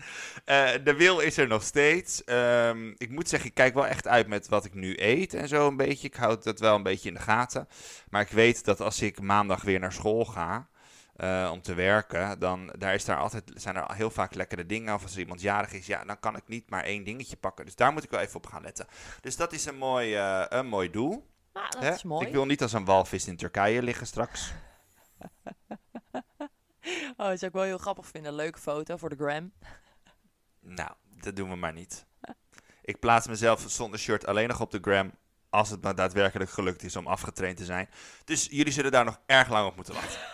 Eh, 0.45 0.83
de 0.83 0.93
wil 0.93 1.19
is 1.19 1.37
er 1.37 1.47
nog 1.47 1.63
steeds. 1.63 2.23
Ehm, 2.23 2.93
ik 2.97 3.09
moet 3.09 3.29
zeggen, 3.29 3.49
ik 3.49 3.55
kijk 3.55 3.73
wel 3.73 3.87
echt 3.87 4.07
uit 4.07 4.27
met 4.27 4.47
wat 4.47 4.65
ik 4.65 4.73
nu 4.73 4.93
eet 4.97 5.33
en 5.33 5.47
zo 5.47 5.67
een 5.67 5.77
beetje. 5.77 6.07
Ik 6.07 6.15
houd 6.15 6.43
dat 6.43 6.59
wel 6.59 6.75
een 6.75 6.83
beetje 6.83 7.09
in 7.09 7.15
de 7.15 7.21
gaten. 7.21 7.67
Maar 8.09 8.21
ik 8.21 8.31
weet 8.31 8.65
dat 8.65 8.81
als 8.81 9.01
ik 9.01 9.21
maandag 9.21 9.61
weer 9.61 9.79
naar 9.79 9.93
school 9.93 10.25
ga... 10.25 10.69
eh, 11.15 11.49
om 11.51 11.61
te 11.61 11.73
werken, 11.73 12.39
dan 12.39 12.73
daar 12.77 12.93
is 12.93 13.05
daar 13.05 13.17
altijd, 13.17 13.51
zijn 13.55 13.75
er 13.75 13.93
heel 13.93 14.09
vaak 14.09 14.33
lekkere 14.33 14.65
dingen. 14.65 14.93
Of 14.93 15.03
als 15.03 15.13
er 15.13 15.19
iemand 15.19 15.41
jarig 15.41 15.73
is, 15.73 15.85
ja, 15.85 16.03
dan 16.03 16.19
kan 16.19 16.35
ik 16.35 16.47
niet 16.47 16.69
maar 16.69 16.83
één 16.83 17.03
dingetje 17.03 17.37
pakken. 17.37 17.65
Dus 17.65 17.75
daar 17.75 17.93
moet 17.93 18.03
ik 18.03 18.09
wel 18.09 18.19
even 18.19 18.35
op 18.35 18.45
gaan 18.45 18.61
letten. 18.61 18.87
Dus 19.21 19.35
dat 19.35 19.53
is 19.53 19.65
een 19.65 19.77
mooi, 19.77 20.15
eh, 20.15 20.45
een 20.49 20.67
mooi 20.67 20.89
doel. 20.89 21.31
Nou, 21.53 21.69
dat 21.69 21.81
hè? 21.81 21.93
is 21.93 22.03
mooi. 22.03 22.25
Ik 22.27 22.33
wil 22.33 22.45
niet 22.45 22.61
als 22.61 22.73
een 22.73 22.85
walvis 22.85 23.27
in 23.27 23.37
Turkije 23.37 23.81
liggen 23.83 24.07
straks. 24.07 24.51
Oh, 27.17 27.29
dat 27.29 27.39
zou 27.39 27.51
ik 27.51 27.57
wel 27.57 27.63
heel 27.63 27.77
grappig 27.77 28.07
vinden. 28.07 28.33
Leuke 28.33 28.59
foto 28.59 28.97
voor 28.97 29.09
de 29.09 29.15
gram. 29.15 29.53
Nou, 30.59 30.91
dat 31.21 31.35
doen 31.35 31.49
we 31.49 31.55
maar 31.55 31.73
niet. 31.73 32.05
Ik 32.81 32.99
plaats 32.99 33.27
mezelf 33.27 33.65
zonder 33.67 33.99
shirt 33.99 34.25
alleen 34.25 34.47
nog 34.47 34.61
op 34.61 34.71
de 34.71 34.79
gram. 34.81 35.11
Als 35.49 35.69
het 35.69 35.83
me 35.83 35.93
daadwerkelijk 35.93 36.49
gelukt 36.49 36.83
is 36.83 36.95
om 36.95 37.07
afgetraind 37.07 37.57
te 37.57 37.65
zijn. 37.65 37.89
Dus 38.25 38.47
jullie 38.51 38.73
zullen 38.73 38.91
daar 38.91 39.05
nog 39.05 39.19
erg 39.25 39.49
lang 39.49 39.67
op 39.67 39.75
moeten 39.75 39.93
wachten. 39.93 40.19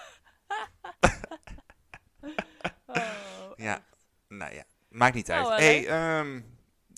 Oh, 2.86 3.51
Ja, 3.55 3.83
nou 4.29 4.53
ja, 4.53 4.63
maakt 4.89 5.15
niet 5.15 5.31
uit. 5.31 5.48
Nou, 5.48 5.62
hey, 5.62 5.79
leuk. 5.79 5.88
ehm, 5.88 6.41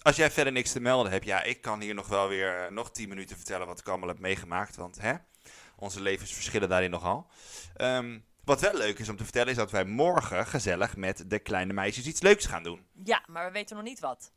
als 0.02 0.16
jij 0.16 0.32
verder 0.32 0.54
niks 0.54 0.72
te 0.72 0.80
melden 0.80 1.12
hebt, 1.12 1.26
ja, 1.26 1.44
ik 1.44 1.62
kan 1.62 1.82
hier 1.82 1.94
nog 1.94 2.08
wel 2.08 2.28
weer 2.28 2.64
eh, 2.66 2.72
nog 2.72 2.92
10 2.92 3.10
minuten 3.10 3.36
vertellen 3.36 3.68
wat 3.68 3.80
ik 3.80 3.88
allemaal 3.88 4.08
heb 4.08 4.20
meegemaakt. 4.20 4.76
Want 4.76 5.02
hè, 5.02 5.14
onze 5.76 6.02
levens 6.02 6.34
verschillen 6.34 6.70
daarin 6.70 6.90
nogal. 6.92 7.28
Ehm, 7.76 8.20
wat 8.44 8.62
wel 8.62 8.74
leuk 8.74 9.00
is 9.00 9.10
om 9.10 9.16
te 9.18 9.24
vertellen, 9.24 9.50
is 9.50 9.56
dat 9.56 9.72
wij 9.72 9.86
morgen 9.86 10.48
gezellig 10.48 10.96
met 10.96 11.24
de 11.30 11.40
kleine 11.40 11.74
meisjes 11.74 12.06
iets 12.06 12.22
leuks 12.22 12.46
gaan 12.46 12.64
doen. 12.64 12.86
Ja, 13.04 13.24
maar 13.28 13.46
we 13.46 13.52
weten 13.52 13.76
nog 13.76 13.86
niet 13.86 14.00
wat. 14.00 14.32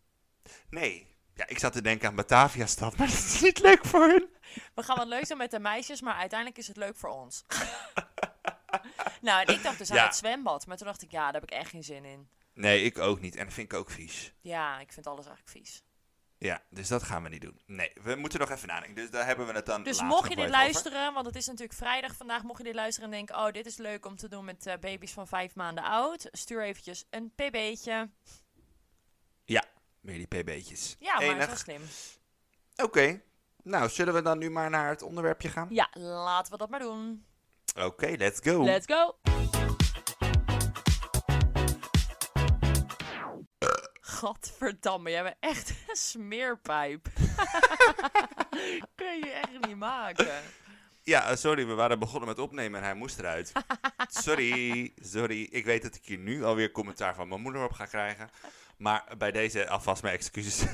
Nee, 0.70 1.06
ja, 1.34 1.46
ik 1.46 1.58
zat 1.58 1.72
te 1.72 1.82
denken 1.82 2.08
aan 2.08 2.14
Batavia-stad, 2.14 2.96
maar 2.96 3.06
dat 3.06 3.16
is 3.16 3.40
niet 3.40 3.58
leuk 3.60 3.84
voor 3.84 4.00
hun. 4.08 4.28
We 4.74 4.82
gaan 4.82 4.96
wat 4.96 5.06
leuks 5.06 5.28
doen 5.28 5.38
met 5.38 5.50
de 5.50 5.58
meisjes, 5.60 6.00
maar 6.00 6.14
uiteindelijk 6.14 6.58
is 6.60 6.68
het 6.68 6.76
leuk 6.76 6.96
voor 6.96 7.10
ons. 7.10 7.44
nou, 9.20 9.44
en 9.44 9.54
ik 9.54 9.62
dacht 9.62 9.78
dus 9.78 9.90
aan 9.90 9.96
Ja. 9.96 10.04
het 10.04 10.16
zwembad. 10.16 10.66
Maar 10.66 10.76
toen 10.76 10.86
dacht 10.86 11.02
ik, 11.02 11.10
ja, 11.10 11.24
daar 11.24 11.40
heb 11.40 11.42
ik 11.42 11.50
echt 11.58 11.70
geen 11.70 11.84
zin 11.84 12.04
in. 12.04 12.28
Nee, 12.54 12.82
ik 12.82 12.98
ook 12.98 13.20
niet. 13.20 13.36
En 13.36 13.44
dat 13.44 13.54
vind 13.54 13.72
ik 13.72 13.78
ook 13.78 13.90
vies. 13.90 14.34
Ja, 14.40 14.80
ik 14.80 14.92
vind 14.92 15.06
alles 15.06 15.26
eigenlijk 15.26 15.56
vies. 15.56 15.82
Ja, 16.38 16.62
dus 16.70 16.88
dat 16.88 17.02
gaan 17.02 17.22
we 17.22 17.28
niet 17.28 17.40
doen. 17.40 17.60
Nee, 17.66 17.92
we 18.02 18.14
moeten 18.14 18.40
nog 18.40 18.50
even 18.50 18.68
nadenken. 18.68 18.94
Dus 18.94 19.10
daar 19.10 19.26
hebben 19.26 19.46
we 19.46 19.52
het 19.52 19.66
dan 19.66 19.82
Dus 19.82 20.02
mocht 20.02 20.22
je 20.22 20.28
dit 20.28 20.38
over. 20.38 20.50
luisteren, 20.50 21.12
want 21.12 21.26
het 21.26 21.36
is 21.36 21.46
natuurlijk 21.46 21.78
vrijdag 21.78 22.16
vandaag, 22.16 22.42
mocht 22.42 22.58
je 22.58 22.64
dit 22.64 22.74
luisteren 22.74 23.10
en 23.10 23.16
denken, 23.16 23.36
oh, 23.36 23.50
dit 23.50 23.66
is 23.66 23.76
leuk 23.76 24.06
om 24.06 24.16
te 24.16 24.28
doen 24.28 24.44
met 24.44 24.66
eh, 24.66 24.78
baby's 24.80 25.12
van 25.12 25.26
vijf 25.28 25.54
maanden 25.54 25.84
oud, 25.84 26.28
stuur 26.32 26.62
eventjes 26.62 27.04
een 27.10 27.32
pb'tje. 27.34 28.10
Meer 30.04 30.16
die 30.16 30.26
pb'tjes. 30.26 30.96
Ja, 30.98 31.14
maar 31.14 31.22
Enig. 31.22 31.46
dat 31.46 31.56
is 31.56 31.64
wel 31.64 31.76
slim. 31.76 31.88
Oké. 32.86 33.22
Nou, 33.62 33.88
zullen 33.88 34.14
we 34.14 34.22
dan 34.22 34.38
nu 34.38 34.50
maar 34.50 34.70
naar 34.70 34.88
het 34.88 35.02
onderwerpje 35.02 35.48
gaan? 35.48 35.68
Ja, 35.70 35.88
laten 35.92 36.52
we 36.52 36.58
dat 36.58 36.70
maar 36.70 36.80
doen. 36.80 37.26
Oké, 37.78 38.06
let's 38.06 38.40
go. 38.42 38.64
Let's 38.64 38.86
go! 38.86 39.16
Gadverdamme, 44.24 45.10
jij 45.10 45.22
bent 45.22 45.36
echt 45.40 45.70
een 45.88 45.96
smeerpijp. 45.96 47.04
Kun 48.94 49.16
je 49.18 49.30
echt 49.30 49.66
niet 49.66 49.76
maken. 49.76 50.42
Ja, 51.02 51.30
eh, 51.30 51.36
sorry, 51.36 51.66
we 51.66 51.74
waren 51.74 51.98
begonnen 51.98 52.28
met 52.28 52.38
opnemen 52.38 52.80
en 52.80 52.86
hij 52.86 52.94
moest 52.94 53.18
eruit. 53.18 53.52
sorry, 54.08 54.92
sorry. 55.02 55.42
Ik 55.50 55.64
weet 55.64 55.82
dat 55.82 55.94
ik 55.94 56.04
hier 56.04 56.18
nu 56.18 56.44
alweer 56.44 56.70
commentaar 56.70 57.14
van 57.14 57.28
mijn 57.28 57.40
moeder 57.40 57.64
op 57.64 57.72
ga 57.72 57.86
krijgen. 57.86 58.30
Maar 58.76 59.04
bij 59.18 59.30
deze 59.32 59.68
alvast 59.68 60.02
mijn 60.02 60.14
excuses. 60.14 60.62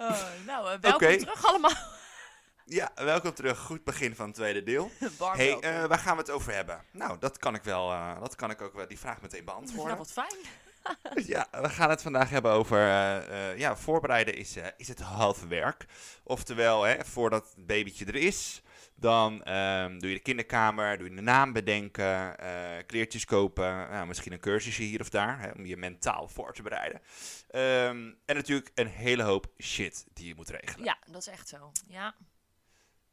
Oh, 0.00 0.20
nou, 0.46 0.72
eh, 0.72 0.78
welkom 0.80 1.18
terug 1.18 1.46
allemaal. 1.46 1.76
ja, 2.64 2.90
welkom 2.94 3.34
terug. 3.34 3.58
Goed 3.58 3.84
begin 3.84 4.14
van 4.14 4.26
het 4.26 4.34
tweede 4.34 4.62
deel. 4.62 4.90
Hey, 5.18 5.58
eh, 5.60 5.84
waar 5.84 5.98
gaan 5.98 6.16
we 6.16 6.22
het 6.22 6.30
over 6.30 6.52
hebben? 6.52 6.84
Nou, 6.90 7.18
dat 7.18 7.38
kan 7.38 7.54
ik 7.54 7.62
wel, 7.62 7.88
dat 8.20 8.34
kan 8.34 8.50
ik 8.50 8.60
ook 8.60 8.74
wel 8.74 8.88
die 8.88 8.98
vraag 8.98 9.20
meteen 9.20 9.44
nou, 9.44 9.56
beantwoorden. 9.58 9.96
wat 9.96 10.12
fijn. 10.12 10.36
Ja, 11.26 11.48
we 11.50 11.68
gaan 11.68 11.90
het 11.90 12.02
vandaag 12.02 12.30
hebben 12.30 12.52
over, 12.52 12.78
eh, 12.78 13.50
eh, 13.50 13.58
ja, 13.58 13.76
voorbereiden 13.76 14.34
is, 14.34 14.56
eh, 14.56 14.66
is 14.76 14.88
het 14.88 15.00
halve 15.00 15.46
werk. 15.46 15.86
Oftewel, 16.24 16.82
hè, 16.82 17.04
voordat 17.04 17.52
het 17.54 17.66
babytje 17.66 18.04
er 18.04 18.14
is, 18.14 18.62
dan 18.94 19.42
ehm, 19.42 19.98
doe 19.98 20.08
je 20.08 20.16
de 20.16 20.22
kinderkamer, 20.22 20.98
doe 20.98 21.08
je 21.08 21.14
de 21.14 21.22
naam 21.22 21.52
bedenken, 21.52 22.36
kleertjes 22.86 23.24
kopen, 23.24 23.90
nou, 23.90 24.06
misschien 24.06 24.32
een 24.32 24.40
cursusje 24.40 24.82
hier 24.82 25.00
of 25.00 25.08
daar, 25.08 25.40
hè, 25.40 25.50
om 25.50 25.66
je 25.66 25.76
mentaal 25.76 26.28
voor 26.28 26.52
te 26.52 26.62
bereiden. 26.62 27.00
Ehm, 27.48 28.12
en 28.24 28.36
natuurlijk 28.36 28.70
een 28.74 28.86
hele 28.86 29.22
hoop 29.22 29.46
shit 29.62 30.06
die 30.12 30.26
je 30.26 30.34
moet 30.34 30.50
regelen. 30.50 30.84
Ja, 30.84 30.98
dat 31.06 31.20
is 31.20 31.26
echt 31.26 31.48
zo. 31.48 31.72
Ja. 31.86 32.14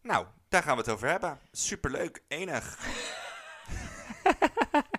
Nou, 0.02 0.26
daar 0.50 0.64
gaan 0.64 0.76
we 0.76 0.82
het 0.82 0.92
over 0.92 1.08
hebben. 1.08 1.40
Superleuk, 1.52 2.24
enig. 2.28 2.78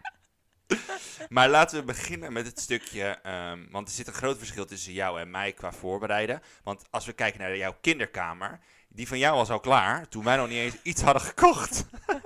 maar 1.29 1.49
laten 1.49 1.79
we 1.79 1.85
beginnen 1.85 2.33
met 2.33 2.47
het 2.47 2.61
stukje, 2.61 3.05
ehm, 3.23 3.65
want 3.71 3.89
er 3.89 3.95
zit 3.95 4.07
een 4.07 4.13
groot 4.13 4.39
verschil 4.39 4.67
tussen 4.67 4.93
jou 4.93 5.21
en 5.21 5.31
mij 5.31 5.53
qua 5.53 5.73
voorbereiden. 5.73 6.43
Want 6.63 6.83
als 6.91 7.07
we 7.07 7.13
kijken 7.13 7.41
naar 7.41 7.57
jouw 7.57 7.77
kinderkamer, 7.81 8.61
die 8.89 9.09
van 9.09 9.19
jou 9.19 9.37
was 9.37 9.51
al 9.51 9.61
klaar 9.61 10.09
toen 10.09 10.25
wij 10.25 10.37
nog 10.37 10.49
niet 10.49 10.59
eens 10.59 10.83
iets 10.83 11.03
hadden 11.03 11.23
gekocht. 11.23 11.85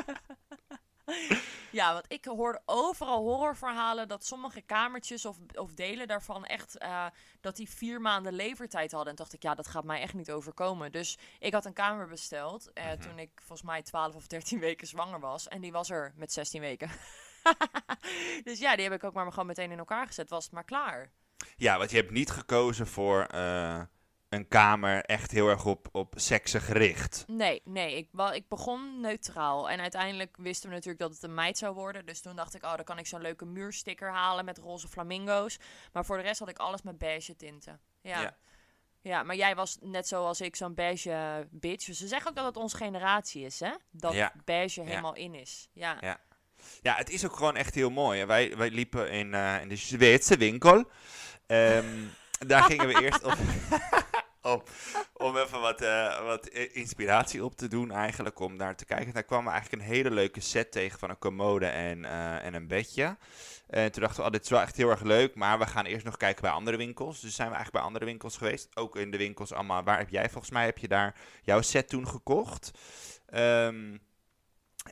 Ja, 1.72 1.92
want 1.92 2.04
ik 2.08 2.24
hoorde 2.24 2.62
overal 2.64 3.18
horrorverhalen 3.22 4.08
dat 4.08 4.26
sommige 4.26 4.60
kamertjes 4.60 5.24
of, 5.24 5.36
of 5.54 5.74
delen 5.74 6.08
daarvan 6.08 6.44
echt 6.44 6.78
eh, 6.78 7.06
dat 7.40 7.56
die 7.56 7.70
vier 7.70 8.00
maanden 8.00 8.32
levertijd 8.32 8.92
hadden. 8.92 9.10
En 9.10 9.16
dacht 9.16 9.32
ik, 9.32 9.42
ja, 9.42 9.54
dat 9.54 9.68
gaat 9.68 9.84
mij 9.84 10.00
echt 10.00 10.14
niet 10.14 10.30
overkomen. 10.30 10.92
Dus 10.92 11.18
ik 11.38 11.52
had 11.52 11.64
een 11.64 11.72
kamer 11.72 12.08
besteld 12.08 12.72
eh, 12.72 12.84
Mhm. 12.84 13.00
toen 13.00 13.18
ik 13.18 13.30
volgens 13.34 13.62
mij 13.62 13.82
12 13.82 14.14
of 14.14 14.26
13 14.26 14.58
weken 14.58 14.86
zwanger 14.86 15.20
was. 15.20 15.48
En 15.48 15.60
die 15.60 15.72
was 15.72 15.90
er 15.90 16.12
met 16.16 16.32
16 16.32 16.60
weken. 16.60 16.90
dus 18.44 18.58
ja, 18.58 18.74
die 18.76 18.84
heb 18.84 18.94
ik 18.94 19.04
ook 19.04 19.14
maar 19.14 19.30
gewoon 19.30 19.46
meteen 19.46 19.70
in 19.70 19.78
elkaar 19.78 20.06
gezet. 20.06 20.30
Was 20.30 20.44
het 20.44 20.52
maar 20.52 20.64
klaar. 20.64 21.10
Ja, 21.56 21.78
want 21.78 21.90
je 21.90 21.96
hebt 21.96 22.10
niet 22.10 22.30
gekozen 22.30 22.86
voor 22.86 23.22
eh, 23.24 23.80
een 24.28 24.48
kamer 24.48 25.04
echt 25.04 25.30
heel 25.30 25.48
erg 25.48 25.66
op, 25.66 25.88
op 25.92 26.14
seksen 26.16 26.60
gericht. 26.60 27.24
Nee, 27.26 27.62
nee. 27.64 27.96
Ik, 27.96 28.08
wel, 28.12 28.32
ik 28.32 28.48
begon 28.48 29.00
neutraal. 29.00 29.70
En 29.70 29.80
uiteindelijk 29.80 30.36
wisten 30.38 30.68
we 30.68 30.74
natuurlijk 30.74 31.02
dat 31.02 31.12
het 31.12 31.22
een 31.22 31.34
meid 31.34 31.58
zou 31.58 31.74
worden. 31.74 32.06
Dus 32.06 32.20
toen 32.20 32.36
dacht 32.36 32.54
ik, 32.54 32.64
oh, 32.64 32.74
dan 32.76 32.84
kan 32.84 32.98
ik 32.98 33.06
zo'n 33.06 33.20
leuke 33.20 33.44
muursticker 33.44 34.10
halen 34.10 34.44
met 34.44 34.58
roze 34.58 34.88
flamingo's. 34.88 35.58
Maar 35.92 36.04
voor 36.04 36.16
de 36.16 36.22
rest 36.22 36.38
had 36.38 36.48
ik 36.48 36.58
alles 36.58 36.82
met 36.82 36.98
beige 36.98 37.36
tinten. 37.36 37.80
Ja. 38.00 38.20
Ja. 38.20 38.36
ja. 39.00 39.22
maar 39.22 39.36
jij 39.36 39.54
was 39.54 39.78
net 39.80 40.08
zoals 40.08 40.40
ik 40.40 40.56
zo'n 40.56 40.74
beige 40.74 41.46
bitch. 41.50 41.84
Dus 41.86 41.98
ze 41.98 42.08
zeggen 42.08 42.30
ook 42.30 42.36
dat 42.36 42.44
het 42.46 42.56
onze 42.56 42.76
generatie 42.76 43.44
is, 43.44 43.60
hè? 43.60 43.72
Dat 43.90 44.12
Ja. 44.12 44.32
beige 44.44 44.80
helemaal 44.82 45.14
in 45.14 45.34
is. 45.34 45.68
Ja. 45.72 45.96
Ja. 46.00 46.20
Ja, 46.82 46.94
het 46.94 47.10
is 47.10 47.24
ook 47.24 47.36
gewoon 47.36 47.56
echt 47.56 47.74
heel 47.74 47.90
mooi. 47.90 48.24
Wij, 48.24 48.56
wij 48.56 48.70
liepen 48.70 49.10
in, 49.10 49.34
eh, 49.34 49.60
in 49.60 49.68
de 49.68 49.76
Zweedse 49.76 50.36
winkel. 50.36 50.84
Ehm, 51.46 51.86
daar 52.46 52.62
gingen 52.62 52.86
we 52.86 53.02
eerst 53.02 53.24
op, 53.24 53.36
op, 54.52 54.70
om 55.12 55.36
even 55.36 55.60
wat, 55.60 55.80
eh, 55.80 56.24
wat 56.24 56.46
inspiratie 56.72 57.44
op 57.44 57.56
te 57.56 57.68
doen 57.68 57.90
eigenlijk, 57.90 58.40
om 58.40 58.58
daar 58.58 58.76
te 58.76 58.84
kijken. 58.84 59.12
Daar 59.12 59.24
kwamen 59.24 59.44
we 59.44 59.50
eigenlijk 59.50 59.82
een 59.82 59.88
hele 59.88 60.10
leuke 60.10 60.40
set 60.40 60.72
tegen 60.72 60.98
van 60.98 61.10
een 61.10 61.18
commode 61.18 61.66
en, 61.66 62.04
eh, 62.04 62.44
en 62.44 62.54
een 62.54 62.66
bedje. 62.66 63.16
En 63.66 63.92
toen 63.92 64.02
dachten 64.02 64.20
we, 64.20 64.26
oh, 64.26 64.32
dit 64.32 64.44
is 64.44 64.50
wel 64.50 64.60
echt 64.60 64.76
heel 64.76 64.90
erg 64.90 65.02
leuk, 65.02 65.34
maar 65.34 65.58
we 65.58 65.66
gaan 65.66 65.84
eerst 65.84 66.04
nog 66.04 66.16
kijken 66.16 66.42
bij 66.42 66.50
andere 66.50 66.76
winkels. 66.76 67.20
Dus 67.20 67.34
zijn 67.34 67.48
we 67.48 67.54
eigenlijk 67.54 67.84
bij 67.84 67.92
andere 67.92 68.04
winkels 68.04 68.36
geweest. 68.36 68.76
Ook 68.76 68.96
in 68.96 69.10
de 69.10 69.16
winkels 69.16 69.52
allemaal. 69.52 69.82
Waar 69.82 69.98
heb 69.98 70.08
jij, 70.08 70.30
volgens 70.30 70.52
mij 70.52 70.64
heb 70.64 70.78
je 70.78 70.88
daar 70.88 71.14
jouw 71.42 71.60
set 71.60 71.88
toen 71.88 72.08
gekocht. 72.08 72.70
Ehm, 73.26 73.96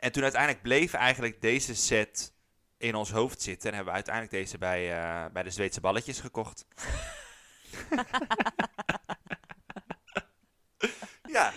en 0.01 0.13
toen 0.13 0.23
uiteindelijk 0.23 0.63
bleef 0.63 0.93
eigenlijk 0.93 1.41
deze 1.41 1.75
set 1.75 2.33
in 2.79 2.95
ons 2.95 3.11
hoofd 3.11 3.43
zitten. 3.43 3.69
En 3.69 3.75
hebben 3.75 3.93
we 3.93 3.99
uiteindelijk 3.99 4.35
deze 4.37 4.59
bij, 4.59 4.99
eh, 4.99 5.25
bij 5.33 5.43
de 5.43 5.51
Zweedse 5.51 5.81
balletjes 5.81 6.21
gekocht. 6.21 6.67
ja, 11.37 11.53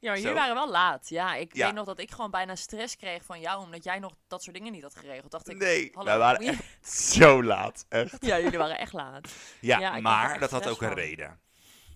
Ja, 0.00 0.10
maar 0.12 0.20
jullie 0.20 0.34
waren 0.34 0.54
wel 0.54 0.70
laat. 0.70 1.08
Ja, 1.08 1.34
ik 1.34 1.54
Ja. 1.56 1.64
weet 1.66 1.74
nog 1.74 1.86
dat 1.86 1.98
ik 2.00 2.10
gewoon 2.10 2.30
bijna 2.30 2.54
stress 2.56 2.96
kreeg 2.96 3.24
van 3.24 3.40
jou, 3.40 3.62
omdat 3.62 3.84
jij 3.84 3.98
nog 3.98 4.14
dat 4.28 4.42
soort 4.42 4.56
dingen 4.56 4.72
niet 4.72 4.82
had 4.82 4.96
geregeld. 4.96 5.30
Dacht 5.30 5.48
ik, 5.48 5.56
nee, 5.56 5.90
hallo. 5.92 6.12
we 6.12 6.18
waren 6.18 6.46
echt 6.46 6.62
zo 6.92 7.42
laat. 7.42 7.86
Echt. 7.88 8.16
Ja, 8.26 8.38
jullie 8.40 8.58
waren 8.58 8.78
echt 8.78 8.92
laat. 8.92 9.28
Ja, 9.60 10.00
maar 10.00 10.38
dat 10.38 10.50
had 10.50 10.66
ook 10.68 10.82
een 10.82 10.94
reden. 10.94 11.40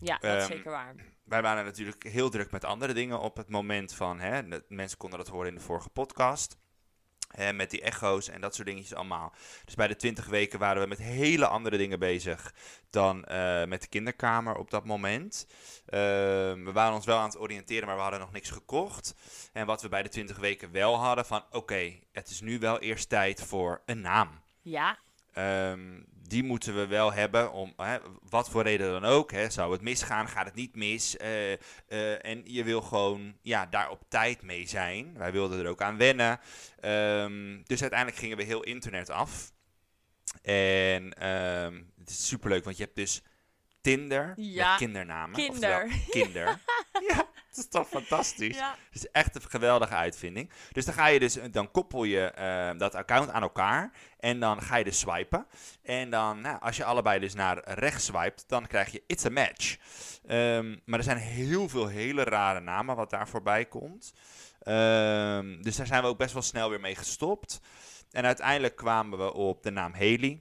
Ja, 0.00 0.18
dat 0.18 0.36
is 0.36 0.42
Ehm, 0.42 0.52
zeker 0.52 0.70
waar. 0.70 0.94
Wij 1.30 1.42
waren 1.42 1.64
natuurlijk 1.64 2.02
heel 2.02 2.30
druk 2.30 2.50
met 2.50 2.64
andere 2.64 2.92
dingen 2.92 3.20
op 3.20 3.36
het 3.36 3.48
moment 3.48 3.94
van... 3.94 4.20
Hè, 4.20 4.42
mensen 4.68 4.98
konden 4.98 5.18
dat 5.18 5.28
horen 5.28 5.48
in 5.48 5.54
de 5.54 5.60
vorige 5.60 5.88
podcast. 5.88 6.58
Met 7.54 7.70
die 7.70 7.80
echo's 7.80 8.28
en 8.28 8.40
dat 8.40 8.54
soort 8.54 8.66
dingetjes 8.66 8.94
allemaal. 8.94 9.34
Dus 9.64 9.74
bij 9.74 9.88
de 9.88 9.96
20 9.96 10.26
weken 10.26 10.58
waren 10.58 10.82
we 10.82 10.88
met 10.88 10.98
hele 10.98 11.46
andere 11.46 11.76
dingen 11.76 11.98
bezig 11.98 12.54
dan 12.90 13.24
eh, 13.24 13.64
met 13.64 13.82
de 13.82 13.88
kinderkamer 13.88 14.56
op 14.56 14.70
dat 14.70 14.84
moment. 14.84 15.46
Ehm, 15.86 16.64
we 16.64 16.72
waren 16.72 16.94
ons 16.94 17.06
wel 17.06 17.18
aan 17.18 17.28
het 17.28 17.38
oriënteren, 17.38 17.86
maar 17.86 17.96
we 17.96 18.02
hadden 18.02 18.20
nog 18.20 18.32
niks 18.32 18.50
gekocht. 18.50 19.14
En 19.52 19.66
wat 19.66 19.82
we 19.82 19.88
bij 19.88 20.02
de 20.02 20.08
20 20.08 20.38
weken 20.38 20.72
wel 20.72 20.96
hadden, 20.96 21.26
van 21.26 21.44
oké, 21.50 21.98
het 22.12 22.30
is 22.30 22.40
nu 22.40 22.58
wel 22.58 22.78
eerst 22.78 23.08
tijd 23.08 23.42
voor 23.42 23.82
een 23.86 24.00
naam. 24.00 24.40
Ja, 24.62 24.98
Ehm, 25.32 26.00
die 26.28 26.42
moeten 26.44 26.74
we 26.74 26.86
wel 26.86 27.12
hebben, 27.12 27.52
om 27.52 27.72
hè, 27.76 27.98
wat 28.28 28.50
voor 28.50 28.62
reden 28.62 28.90
dan 29.00 29.04
ook. 29.04 29.32
Hè, 29.32 29.50
zou 29.50 29.72
het 29.72 29.80
misgaan, 29.80 30.28
gaat 30.28 30.44
het 30.46 30.54
niet 30.54 30.76
mis. 30.76 31.16
eh, 31.16 31.52
eh, 31.52 31.58
en 32.24 32.42
je 32.44 32.64
wil 32.64 32.80
gewoon 32.82 33.36
ja, 33.42 33.66
daar 33.66 33.90
op 33.90 34.02
tijd 34.08 34.42
mee 34.42 34.66
zijn. 34.68 35.18
Wij 35.18 35.32
wilden 35.32 35.60
er 35.60 35.68
ook 35.68 35.82
aan 35.82 35.96
wennen. 35.96 36.40
Ehm, 36.80 37.62
dus 37.64 37.80
uiteindelijk 37.80 38.18
gingen 38.20 38.36
we 38.36 38.42
heel 38.42 38.62
internet 38.62 39.10
af. 39.10 39.52
En 40.42 41.12
ehm, 41.14 41.82
het 41.98 42.10
is 42.10 42.26
superleuk, 42.26 42.64
want 42.64 42.76
je 42.76 42.82
hebt 42.82 42.96
dus 42.96 43.22
Tinder 43.80 44.32
Ja, 44.36 44.68
met 44.70 44.78
kindernamen. 44.78 45.34
kinder. 45.36 45.88
Kinder. 46.10 46.58
ja, 47.08 47.28
dat 47.54 47.64
is 47.64 47.68
toch 47.68 47.88
fantastisch. 47.88 48.56
ja. 48.56 48.76
Het 48.90 49.02
is 49.02 49.10
echt 49.10 49.34
een 49.34 49.50
geweldige 49.50 49.94
uitvinding. 49.94 50.50
Dus 50.72 50.84
dan 50.84 50.94
ga 50.94 51.06
je 51.06 51.18
dus, 51.18 51.38
dan 51.50 51.70
koppel 51.70 52.04
je 52.04 52.20
eh, 52.20 52.78
dat 52.78 52.94
account 52.94 53.30
aan 53.30 53.42
elkaar 53.42 53.92
en 54.18 54.40
dan 54.40 54.62
ga 54.62 54.76
je 54.76 54.84
dus 54.84 54.98
swipen. 54.98 55.46
En 55.82 56.10
dan, 56.10 56.40
nou, 56.40 56.60
als 56.60 56.76
je 56.76 56.84
allebei 56.84 57.20
dus 57.20 57.34
naar 57.34 57.62
rechts 57.64 58.04
swipet, 58.04 58.44
dan 58.46 58.66
krijg 58.66 58.92
je 58.92 59.02
it's 59.06 59.24
a 59.24 59.30
match. 59.30 59.76
Ehm, 60.26 60.76
maar 60.84 60.98
er 60.98 61.04
zijn 61.04 61.18
heel 61.18 61.68
veel 61.68 61.86
hele 61.86 62.24
rare 62.24 62.60
namen 62.60 62.96
wat 62.96 63.10
daar 63.10 63.28
voorbij 63.28 63.64
komt. 63.64 64.12
Ehm, 64.60 65.62
dus 65.62 65.76
daar 65.76 65.86
zijn 65.86 66.02
we 66.02 66.08
ook 66.08 66.18
best 66.18 66.32
wel 66.32 66.42
snel 66.42 66.70
weer 66.70 66.80
mee 66.80 66.96
gestopt. 66.96 67.60
En 68.10 68.24
uiteindelijk 68.24 68.76
kwamen 68.76 69.18
we 69.18 69.32
op 69.32 69.62
de 69.62 69.70
naam 69.70 69.92
Haley. 69.92 70.40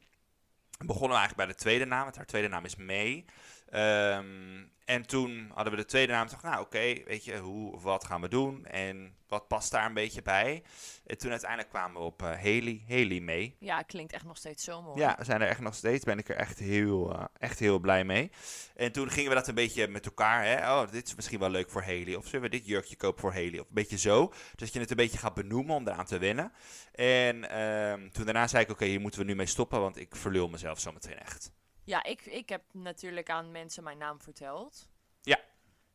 Begonnen 0.85 1.09
we 1.09 1.17
eigenlijk 1.17 1.35
bij 1.35 1.45
de 1.45 1.61
tweede 1.61 1.85
naam, 1.85 2.03
want 2.03 2.15
haar 2.15 2.25
tweede 2.25 2.47
naam 2.47 2.65
is 2.65 2.75
May. 2.75 3.25
Ehm, 3.69 4.63
en 4.85 5.05
toen 5.05 5.51
hadden 5.53 5.73
we 5.73 5.79
de 5.79 5.85
tweede 5.85 6.11
naam. 6.11 6.27
Dacht, 6.27 6.43
nou 6.43 6.61
oké, 6.61 7.03
weet 7.05 7.25
je, 7.25 7.37
hoe 7.37 7.73
of 7.73 7.83
wat 7.83 8.05
gaan 8.05 8.21
we 8.21 8.27
doen? 8.27 8.65
En 8.65 9.15
wat 9.27 9.47
past 9.47 9.71
daar 9.71 9.85
een 9.85 9.93
beetje 9.93 10.21
bij? 10.21 10.63
En 11.05 11.17
toen 11.17 11.31
uiteindelijk 11.31 11.69
kwamen 11.69 12.01
we 12.01 12.05
op 12.05 12.21
eh, 12.21 12.27
Haley, 12.29 12.83
Haley 12.87 13.19
May. 13.19 13.55
ja, 13.59 13.81
klinkt 13.81 14.13
echt 14.13 14.25
nog 14.25 14.37
steeds 14.37 14.63
zo 14.63 14.81
mooi. 14.81 14.99
Ja, 14.99 15.15
we 15.17 15.23
zijn 15.23 15.41
er 15.41 15.47
echt 15.47 15.59
nog 15.59 15.75
steeds. 15.75 16.03
Ben 16.03 16.17
ik 16.17 16.29
er 16.29 16.35
echt 16.35 16.59
heel, 16.59 17.13
eh, 17.13 17.23
echt 17.37 17.59
heel 17.59 17.79
blij 17.79 18.03
mee. 18.03 18.31
En 18.75 18.91
toen 18.91 19.09
gingen 19.09 19.29
we 19.29 19.35
dat 19.35 19.47
een 19.47 19.55
beetje 19.55 19.87
met 19.87 20.05
elkaar. 20.05 20.45
Hè? 20.45 20.55
Oh, 20.55 20.91
dit 20.91 21.07
is 21.07 21.15
misschien 21.15 21.39
wel 21.39 21.49
leuk 21.49 21.69
voor 21.69 21.81
Haley. 21.81 22.15
Of 22.15 22.25
zullen 22.25 22.41
we 22.41 22.57
dit 22.57 22.65
jurkje 22.65 22.95
kopen 22.95 23.21
voor 23.21 23.33
Haley? 23.33 23.59
Of 23.59 23.67
een 23.67 23.73
beetje 23.73 23.97
zo. 23.97 24.27
Dus 24.27 24.55
dat 24.55 24.73
je 24.73 24.79
het 24.79 24.89
een 24.89 24.95
beetje 24.95 25.17
gaat 25.17 25.33
benoemen 25.33 25.75
om 25.75 25.87
eraan 25.87 26.05
te 26.05 26.17
wennen. 26.17 26.51
En 26.91 27.49
ehm, 27.49 28.09
toen 28.09 28.25
daarna 28.25 28.47
zei 28.47 28.63
ik, 28.63 28.69
oké, 28.69 28.85
hier 28.85 29.01
moeten 29.01 29.19
we 29.19 29.25
nu 29.25 29.35
mee 29.35 29.45
stoppen. 29.45 29.79
Want 29.79 29.97
ik 29.97 30.15
verlul 30.15 30.47
mezelf 30.49 30.79
zo 30.79 30.91
meteen 30.91 31.19
echt. 31.19 31.51
Ja, 31.89 32.03
ik, 32.03 32.25
ik 32.25 32.49
heb 32.49 32.63
natuurlijk 32.71 33.29
aan 33.29 33.51
mensen 33.51 33.83
mijn 33.83 33.97
naam 33.97 34.21
verteld. 34.21 34.89
Ja. 35.21 35.39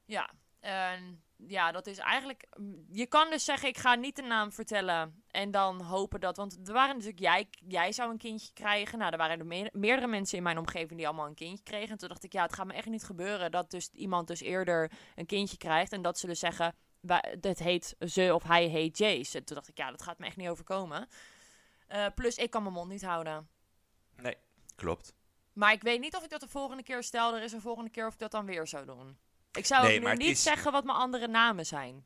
Ja, 0.05 0.31
en 0.61 1.23
ja, 1.37 1.73
dat 1.73 1.87
is 1.87 1.99
eigenlijk... 1.99 2.47
mm, 2.57 2.85
Je 2.91 3.07
kan 3.07 3.31
dus 3.31 3.45
zeggen, 3.45 3.69
ik 3.69 3.79
ga 3.79 3.95
niet 3.95 4.17
de 4.17 4.23
naam 4.23 4.53
vertellen 4.53 5.23
en 5.31 5.51
dan 5.51 5.81
hopen 5.81 6.21
dat... 6.21 6.37
Want 6.37 6.69
er 6.69 6.73
waren 6.75 6.95
natuurlijk, 6.95 7.23
jij, 7.23 7.49
jij 7.69 7.93
zou 7.93 8.11
een 8.11 8.19
kindje 8.19 8.53
krijgen. 8.53 8.99
Nou, 8.99 9.13
er 9.13 9.19
waren 9.19 9.39
er 9.39 9.47
meer- 9.47 9.71
meerdere 9.73 10.07
mensen 10.07 10.37
in 10.37 10.43
mijn 10.43 10.59
omgeving 10.59 10.97
die 10.99 11.07
allemaal 11.07 11.27
een 11.27 11.35
kindje 11.35 11.65
kregen. 11.65 11.89
En 11.91 11.99
toen 11.99 12.09
dacht 12.09 12.25
ik, 12.25 12.33
ja, 12.33 12.43
het 12.43 12.53
gaat 12.55 12.67
me 12.67 12.73
echt 12.73 12.87
niet 12.89 13.05
gebeuren 13.05 13.51
dat 13.51 13.71
dus 13.71 13.89
iemand 13.93 14.27
dus 14.27 14.41
eerder 14.41 14.93
een 15.15 15.27
kindje 15.27 15.57
krijgt. 15.57 15.93
En 15.93 16.03
dat 16.03 16.19
ze 16.19 16.27
dus 16.27 16.39
zeggen, 16.39 16.75
dit 17.41 17.59
heet 17.59 17.95
ze 17.99 18.35
of 18.35 18.43
hij 18.43 18.65
heet 18.67 18.99
Jace. 18.99 19.39
En 19.39 19.45
toen 19.45 19.57
dacht 19.57 19.69
ik, 19.69 19.79
ja, 19.79 19.91
dat 19.91 20.03
gaat 20.03 20.19
me 20.19 20.27
echt 20.27 20.37
niet 20.37 20.49
overkomen. 20.49 21.09
Eh, 21.87 22.07
plus, 22.15 22.37
ik 22.37 22.51
kan 22.51 22.63
mijn 22.63 22.75
mond 22.75 22.89
niet 22.91 23.05
houden. 23.05 23.49
Nee, 24.17 24.37
klopt. 24.75 25.15
Maar 25.55 25.73
ik 25.73 25.83
weet 25.83 26.01
niet 26.01 26.17
of 26.17 26.25
ik 26.25 26.31
dat 26.31 26.41
de 26.41 26.49
volgende 26.49 26.83
keer 26.83 27.03
stel. 27.03 27.37
Er 27.37 27.43
is 27.43 27.53
een 27.53 27.61
volgende 27.61 27.91
keer 27.91 28.07
of 28.07 28.13
ik 28.13 28.19
dat 28.19 28.31
dan 28.31 28.47
weer 28.47 28.67
zou 28.67 28.87
doen. 28.87 29.17
Ik 29.53 29.67
zou 29.67 29.87
Nee, 29.87 29.97
ook 30.01 30.05
nu 30.07 30.13
niet 30.15 30.29
is- 30.31 30.43
zeggen 30.43 30.73
wat 30.73 30.85
mijn 30.85 30.97
andere 30.99 31.29
namen 31.29 31.67
zijn. 31.67 32.05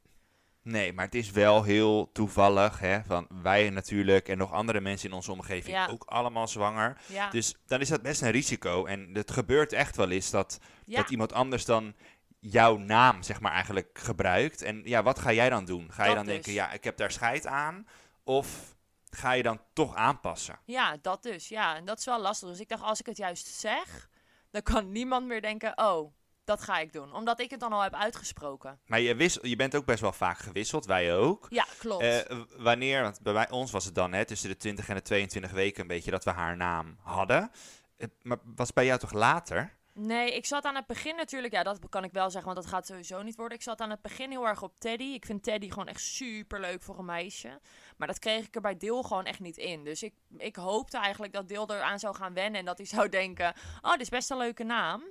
Nee, 0.62 0.92
maar 0.92 1.04
het 1.04 1.14
is 1.14 1.30
wel 1.30 1.62
heel 1.62 2.12
toevallig. 2.12 2.78
Hè, 2.80 3.04
van 3.04 3.26
wij 3.42 3.70
natuurlijk 3.70 4.28
en 4.28 4.38
nog 4.38 4.52
andere 4.52 4.80
mensen 4.80 5.08
in 5.08 5.14
onze 5.14 5.32
omgeving 5.32 5.74
Ja. 5.76 5.86
ook 5.86 6.04
allemaal 6.04 6.48
zwanger. 6.48 7.00
Ja, 7.06 7.30
Dus 7.30 7.56
dan 7.66 7.80
is 7.80 7.88
dat 7.88 8.02
best 8.02 8.22
een 8.22 8.30
risico. 8.30 8.84
En 8.84 9.10
het 9.12 9.30
gebeurt 9.30 9.72
echt 9.72 9.96
wel 9.96 10.10
eens 10.10 10.30
dat, 10.30 10.58
ja. 10.84 10.96
dat 11.00 11.10
iemand 11.10 11.32
anders 11.32 11.64
dan 11.64 11.94
jouw 12.40 12.76
naam, 12.76 13.22
zeg 13.22 13.40
maar, 13.40 13.52
eigenlijk 13.52 13.98
gebruikt. 13.98 14.62
En 14.62 14.80
ja, 14.84 15.02
wat 15.02 15.18
ga 15.18 15.32
jij 15.32 15.50
dan 15.50 15.64
doen? 15.64 15.92
Ga 15.92 16.04
je 16.04 16.14
dan 16.14 16.24
dus. 16.24 16.32
denken, 16.32 16.52
ja, 16.52 16.72
ik 16.72 16.84
heb 16.84 16.96
daar 16.96 17.10
scheid 17.12 17.46
aan? 17.46 17.86
Of 18.24 18.76
ga 19.10 19.32
je 19.32 19.42
dan 19.42 19.60
toch 19.72 19.94
aanpassen? 19.94 20.58
ja, 20.64 20.96
dat 21.02 21.22
dus. 21.22 21.48
Ja, 21.48 21.76
en 21.76 21.84
dat 21.84 21.98
is 21.98 22.04
wel 22.04 22.20
lastig. 22.20 22.48
Dus 22.48 22.60
ik 22.60 22.68
dacht, 22.68 22.82
als 22.82 23.00
ik 23.00 23.06
het 23.06 23.16
juist 23.16 23.46
zeg, 23.46 24.08
dan 24.50 24.62
kan 24.62 24.92
niemand 24.92 25.26
meer 25.26 25.40
denken, 25.40 25.78
oh, 25.78 26.12
dat 26.44 26.62
ga 26.62 26.78
ik 26.78 26.92
doen. 26.92 27.14
Omdat 27.14 27.40
ik 27.40 27.50
het 27.50 27.60
dan 27.60 27.72
al 27.72 27.80
heb 27.80 27.94
uitgesproken. 27.94 28.80
Maar 28.86 29.00
je, 29.00 29.14
wissel, 29.14 29.46
je 29.46 29.56
bent 29.56 29.76
ook 29.76 29.84
best 29.84 30.00
wel 30.00 30.12
vaak 30.12 30.38
gewisseld, 30.38 30.86
wij 30.86 31.16
ook. 31.16 31.46
Ja, 31.50 31.66
klopt. 31.78 32.02
Eh, 32.02 32.38
wanneer, 32.56 33.02
want 33.02 33.20
bij 33.20 33.32
mij, 33.32 33.50
ons 33.50 33.70
was 33.70 33.84
het 33.84 33.94
dan 33.94 34.12
hè, 34.12 34.24
tussen 34.24 34.48
de 34.48 34.56
20 34.56 34.88
en 34.88 34.94
de 34.94 35.02
22 35.02 35.50
weken 35.50 35.80
een 35.80 35.86
beetje 35.86 36.10
dat 36.10 36.24
we 36.24 36.30
haar 36.30 36.56
naam 36.56 36.98
hadden. 37.02 37.50
Eh, 37.96 38.08
maar 38.22 38.38
was 38.44 38.72
bij 38.72 38.84
jou 38.84 38.98
toch 38.98 39.12
later? 39.12 39.77
Nee, 40.00 40.34
ik 40.34 40.46
zat 40.46 40.64
aan 40.64 40.74
het 40.74 40.86
begin 40.86 41.16
natuurlijk. 41.16 41.52
Ja, 41.52 41.62
dat 41.62 41.88
kan 41.88 42.04
ik 42.04 42.12
wel 42.12 42.30
zeggen, 42.30 42.52
want 42.52 42.64
dat 42.64 42.72
gaat 42.72 42.86
sowieso 42.86 43.22
niet 43.22 43.36
worden. 43.36 43.56
Ik 43.56 43.62
zat 43.62 43.80
aan 43.80 43.90
het 43.90 44.02
begin 44.02 44.30
heel 44.30 44.46
erg 44.46 44.62
op 44.62 44.78
Teddy. 44.78 45.04
Ik 45.04 45.24
vind 45.24 45.42
Teddy 45.42 45.68
gewoon 45.68 45.86
echt 45.86 46.00
super 46.00 46.60
leuk 46.60 46.82
voor 46.82 46.98
een 46.98 47.04
meisje. 47.04 47.60
Maar 47.96 48.06
dat 48.06 48.18
kreeg 48.18 48.46
ik 48.46 48.54
er 48.54 48.60
bij 48.60 48.76
Deel 48.76 49.02
gewoon 49.02 49.24
echt 49.24 49.40
niet 49.40 49.56
in. 49.56 49.84
Dus 49.84 50.02
ik, 50.02 50.14
ik 50.36 50.56
hoopte 50.56 50.98
eigenlijk 50.98 51.32
dat 51.32 51.48
Deel 51.48 51.70
eraan 51.70 51.98
zou 51.98 52.14
gaan 52.14 52.34
wennen. 52.34 52.60
En 52.60 52.66
dat 52.66 52.78
hij 52.78 52.86
zou 52.96 53.08
denken: 53.08 53.54
Oh, 53.82 53.92
dit 53.92 54.00
is 54.00 54.08
best 54.08 54.30
een 54.30 54.36
leuke 54.36 54.64
naam. 54.64 55.02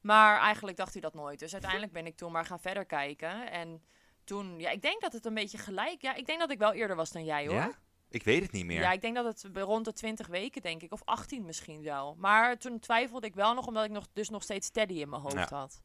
Maar 0.00 0.40
eigenlijk 0.40 0.76
dacht 0.76 0.92
hij 0.92 1.00
dat 1.00 1.14
nooit. 1.14 1.38
Dus 1.38 1.52
uiteindelijk 1.52 1.92
ben 1.92 2.06
ik 2.06 2.16
toen 2.16 2.32
maar 2.32 2.44
gaan 2.44 2.60
verder 2.60 2.84
kijken. 2.84 3.50
En 3.50 3.82
toen, 4.24 4.60
ja, 4.60 4.70
ik 4.70 4.82
denk 4.82 5.00
dat 5.00 5.12
het 5.12 5.26
een 5.26 5.34
beetje 5.34 5.58
gelijk. 5.58 6.02
Ja, 6.02 6.14
ik 6.14 6.26
denk 6.26 6.38
dat 6.38 6.50
ik 6.50 6.58
wel 6.58 6.72
eerder 6.72 6.96
was 6.96 7.10
dan 7.10 7.24
jij 7.24 7.46
hoor. 7.46 7.54
Ja? 7.54 7.78
Ik 8.10 8.22
weet 8.24 8.42
het 8.42 8.52
niet 8.52 8.64
meer. 8.64 8.80
Ja, 8.80 8.92
ik 8.92 9.00
denk 9.00 9.14
dat 9.14 9.24
het 9.24 9.46
rond 9.56 9.84
de 9.84 9.92
20 9.92 10.26
weken, 10.26 10.62
denk 10.62 10.82
ik. 10.82 10.92
Of 10.92 11.02
18 11.04 11.44
misschien 11.44 11.82
wel. 11.82 12.14
Maar 12.18 12.58
toen 12.58 12.78
twijfelde 12.78 13.26
ik 13.26 13.34
wel 13.34 13.54
nog, 13.54 13.66
omdat 13.66 13.84
ik 13.84 13.90
nog, 13.90 14.06
dus 14.12 14.28
nog 14.28 14.42
steeds 14.42 14.70
Teddy 14.70 14.94
in 14.94 15.08
mijn 15.08 15.22
hoofd 15.22 15.34
Ja. 15.34 15.46
had. 15.50 15.82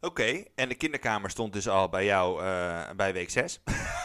Oké, 0.00 0.44
en 0.54 0.68
de 0.68 0.74
kinderkamer 0.74 1.30
stond 1.30 1.52
dus 1.52 1.68
al 1.68 1.88
bij 1.88 2.04
jou 2.04 2.42
eh, 2.44 2.90
bij 2.96 3.12
week 3.12 3.30
6. 3.30 3.60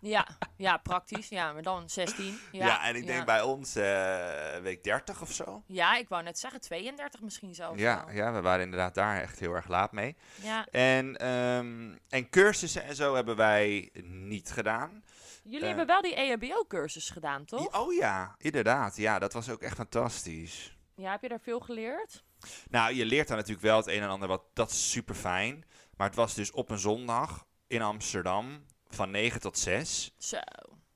Ja, 0.00 0.26
ja, 0.56 0.76
praktisch. 0.76 1.28
Ja, 1.28 1.52
maar 1.52 1.62
dan 1.62 1.90
16. 1.90 2.38
Ja, 2.52 2.66
Ja, 2.66 2.84
en 2.86 2.96
ik 2.96 3.06
denk 3.06 3.18
ja. 3.18 3.24
bij 3.24 3.42
ons 3.42 3.76
eh, 3.76 4.56
week 4.62 4.84
30 4.84 5.20
of 5.22 5.32
zo. 5.32 5.62
Ja, 5.66 5.96
ik 5.96 6.08
wou 6.08 6.22
net 6.22 6.38
zeggen 6.38 6.60
32 6.60 7.20
misschien 7.20 7.54
zelfs 7.54 7.80
Ja, 7.80 8.04
wel. 8.06 8.14
ja, 8.14 8.32
we 8.32 8.40
waren 8.40 8.64
inderdaad 8.64 8.94
daar 8.94 9.20
echt 9.20 9.38
heel 9.38 9.52
erg 9.52 9.68
laat 9.68 9.92
mee. 9.92 10.16
Ja. 10.42 10.66
En, 10.70 11.16
ehm, 11.16 11.94
en 12.08 12.28
cursussen 12.30 12.82
en 12.84 12.94
zo 12.96 13.14
hebben 13.14 13.36
wij 13.36 13.90
niet 14.02 14.50
gedaan. 14.50 15.04
Jullie 15.48 15.60
Eh. 15.60 15.66
hebben 15.66 15.86
wel 15.86 16.02
die 16.02 16.14
EHBO-cursus 16.14 17.10
gedaan, 17.10 17.44
toch? 17.44 17.78
Oh 17.80 17.94
ja, 17.94 18.34
inderdaad. 18.38 18.96
Ja, 18.96 19.18
dat 19.18 19.32
was 19.32 19.48
ook 19.50 19.62
echt 19.62 19.74
fantastisch. 19.76 20.76
Ja, 20.94 21.10
heb 21.10 21.22
je 21.22 21.28
daar 21.28 21.40
veel 21.40 21.60
geleerd? 21.60 22.24
Nou, 22.70 22.94
je 22.94 23.04
leert 23.06 23.28
daar 23.28 23.36
natuurlijk 23.36 23.66
wel 23.66 23.76
het 23.76 23.86
een 23.86 24.02
en 24.02 24.08
ander, 24.08 24.28
wat, 24.28 24.42
dat 24.52 24.70
is 24.70 24.90
super 24.90 25.14
fijn. 25.14 25.64
Maar 25.96 26.06
het 26.06 26.16
was 26.16 26.34
dus 26.34 26.50
op 26.50 26.70
een 26.70 26.78
zondag 26.78 27.46
in 27.66 27.82
Amsterdam 27.82 28.64
van 28.88 29.10
9 29.10 29.40
tot 29.40 29.58
6. 29.58 30.14
Zo. 30.18 30.38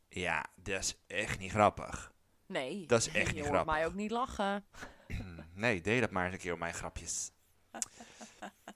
Ja, 0.08 0.44
dat 0.56 0.78
is 0.82 0.96
echt 1.06 1.38
niet 1.38 1.50
grappig. 1.50 2.12
Nee. 2.46 2.86
Dat 2.86 3.00
is 3.00 3.10
echt 3.10 3.28
je 3.34 3.34
niet 3.34 3.44
grappig. 3.44 3.74
mij 3.74 3.86
ook 3.86 3.94
niet 3.94 4.10
lachen. 4.10 4.64
Nee, 5.54 5.80
deed 5.80 6.00
dat 6.00 6.10
maar 6.10 6.24
eens 6.24 6.34
een 6.34 6.40
keer 6.40 6.52
op 6.52 6.58
mijn 6.58 6.74
grapjes. 6.74 7.30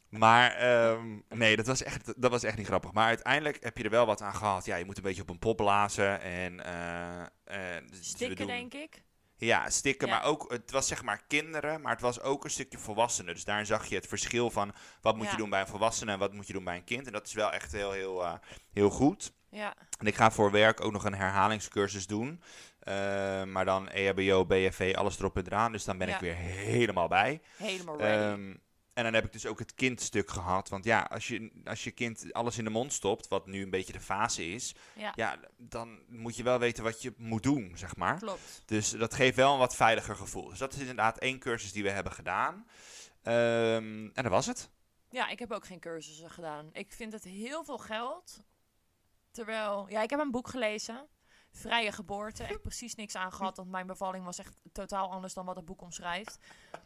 Maar 0.08 0.50
ehm, 0.52 1.18
nee, 1.28 1.56
dat 1.56 1.66
was, 1.66 1.82
echt, 1.82 2.22
dat 2.22 2.30
was 2.30 2.42
echt 2.42 2.56
niet 2.56 2.66
grappig. 2.66 2.92
Maar 2.92 3.06
uiteindelijk 3.06 3.56
heb 3.64 3.76
je 3.78 3.84
er 3.84 3.90
wel 3.90 4.06
wat 4.06 4.20
aan 4.22 4.34
gehad. 4.34 4.64
Ja, 4.64 4.76
je 4.76 4.84
moet 4.84 4.96
een 4.96 5.02
beetje 5.02 5.22
op 5.22 5.28
een 5.30 5.38
pop 5.38 5.56
blazen. 5.56 6.20
En, 6.20 6.56
we 7.44 7.82
Stikken, 8.00 8.36
doen- 8.36 8.46
denk 8.46 8.74
ik. 8.74 9.02
Ja, 9.36 9.70
stikken, 9.70 10.08
Ja. 10.08 10.14
maar 10.14 10.24
ook, 10.24 10.50
het 10.52 10.70
was 10.70 10.86
zeg 10.88 11.02
maar 11.02 11.22
kinderen, 11.28 11.80
maar 11.80 11.92
het 11.92 12.00
was 12.00 12.20
ook 12.20 12.44
een 12.44 12.50
stukje 12.50 12.78
volwassenen. 12.78 13.34
Dus 13.34 13.44
daarin 13.44 13.66
zag 13.66 13.86
je 13.86 13.94
het 13.94 14.06
verschil 14.06 14.50
van 14.50 14.72
wat 15.00 15.16
moet 15.16 15.24
Ja. 15.24 15.30
je 15.30 15.36
doen 15.36 15.50
bij 15.50 15.60
een 15.60 15.66
volwassene 15.66 16.12
en 16.12 16.18
wat 16.18 16.32
moet 16.32 16.46
je 16.46 16.52
doen 16.52 16.64
bij 16.64 16.76
een 16.76 16.84
kind. 16.84 17.06
En 17.06 17.12
dat 17.12 17.26
is 17.26 17.32
wel 17.32 17.52
echt 17.52 17.72
heel, 17.72 17.92
heel, 17.92 18.24
eh, 18.24 18.34
heel 18.72 18.90
goed. 18.90 19.32
Ja. 19.50 19.74
En 19.98 20.06
ik 20.06 20.14
ga 20.14 20.30
voor 20.30 20.50
werk 20.50 20.80
ook 20.84 20.92
nog 20.92 21.04
een 21.04 21.14
herhalingscursus 21.14 22.06
doen. 22.06 22.42
Maar 23.52 23.64
dan 23.64 23.88
EHBO, 23.88 24.46
BFV, 24.46 24.94
alles 24.96 25.18
erop 25.18 25.36
en 25.36 25.46
eraan. 25.46 25.72
Dus 25.72 25.84
dan 25.84 25.98
ben 25.98 26.08
Ja. 26.08 26.14
ik 26.14 26.20
weer 26.20 26.34
helemaal 26.36 27.08
bij. 27.08 27.40
Helemaal 27.56 27.98
ready. 27.98 28.32
Ehm, 28.42 28.54
en 28.94 29.04
dan 29.04 29.14
heb 29.14 29.24
ik 29.24 29.32
dus 29.32 29.46
ook 29.46 29.58
het 29.58 29.74
kindstuk 29.74 30.30
gehad. 30.30 30.68
Want 30.68 30.84
ja, 30.84 31.00
als 31.00 31.28
je, 31.28 31.50
als 31.64 31.84
je 31.84 31.90
kind 31.90 32.32
alles 32.32 32.58
in 32.58 32.64
de 32.64 32.70
mond 32.70 32.92
stopt, 32.92 33.28
wat 33.28 33.46
nu 33.46 33.62
een 33.62 33.70
beetje 33.70 33.92
de 33.92 34.00
fase 34.00 34.46
is, 34.46 34.74
ja, 34.96 35.12
ja, 35.14 35.38
dan 35.56 35.98
moet 36.08 36.36
je 36.36 36.42
wel 36.42 36.58
weten 36.58 36.84
wat 36.84 37.02
je 37.02 37.14
moet 37.16 37.42
doen, 37.42 37.72
zeg 37.76 37.96
maar. 37.96 38.18
klopt. 38.18 38.62
Dus 38.64 38.90
dat 38.90 39.14
geeft 39.14 39.36
wel 39.36 39.52
een 39.52 39.58
wat 39.58 39.76
veiliger 39.76 40.16
gevoel. 40.16 40.48
Dus 40.48 40.58
dat 40.58 40.72
is 40.72 40.80
inderdaad 40.80 41.18
één 41.18 41.38
cursus 41.38 41.72
die 41.72 41.82
we 41.82 41.90
hebben 41.90 42.12
gedaan. 42.12 42.66
Ehm, 43.22 44.10
en 44.14 44.22
dat 44.22 44.26
was 44.32 44.46
het. 44.46 44.70
Ja, 45.10 45.28
ik 45.28 45.38
heb 45.38 45.52
ook 45.52 45.66
geen 45.66 45.80
cursussen 45.80 46.30
gedaan. 46.30 46.68
Ik 46.72 46.92
vind 46.92 47.12
het 47.12 47.24
heel 47.24 47.64
veel 47.64 47.78
geld. 47.78 48.42
Terwijl, 49.30 49.86
ja, 49.88 50.02
ik 50.02 50.10
heb 50.10 50.20
een 50.20 50.30
boek 50.30 50.48
gelezen. 50.48 51.06
Vrije 51.56 51.92
geboorte. 51.92 52.44
Echt 52.44 52.62
precies 52.62 52.94
niks 52.94 53.14
aan 53.14 53.32
gehad, 53.32 53.56
want 53.56 53.70
mijn 53.70 53.86
bevalling 53.86 54.24
was 54.24 54.38
echt 54.38 54.54
totaal 54.72 55.10
anders 55.10 55.34
dan 55.34 55.44
wat 55.44 55.56
het 55.56 55.64
boek 55.64 55.82
omschrijft. 55.82 56.38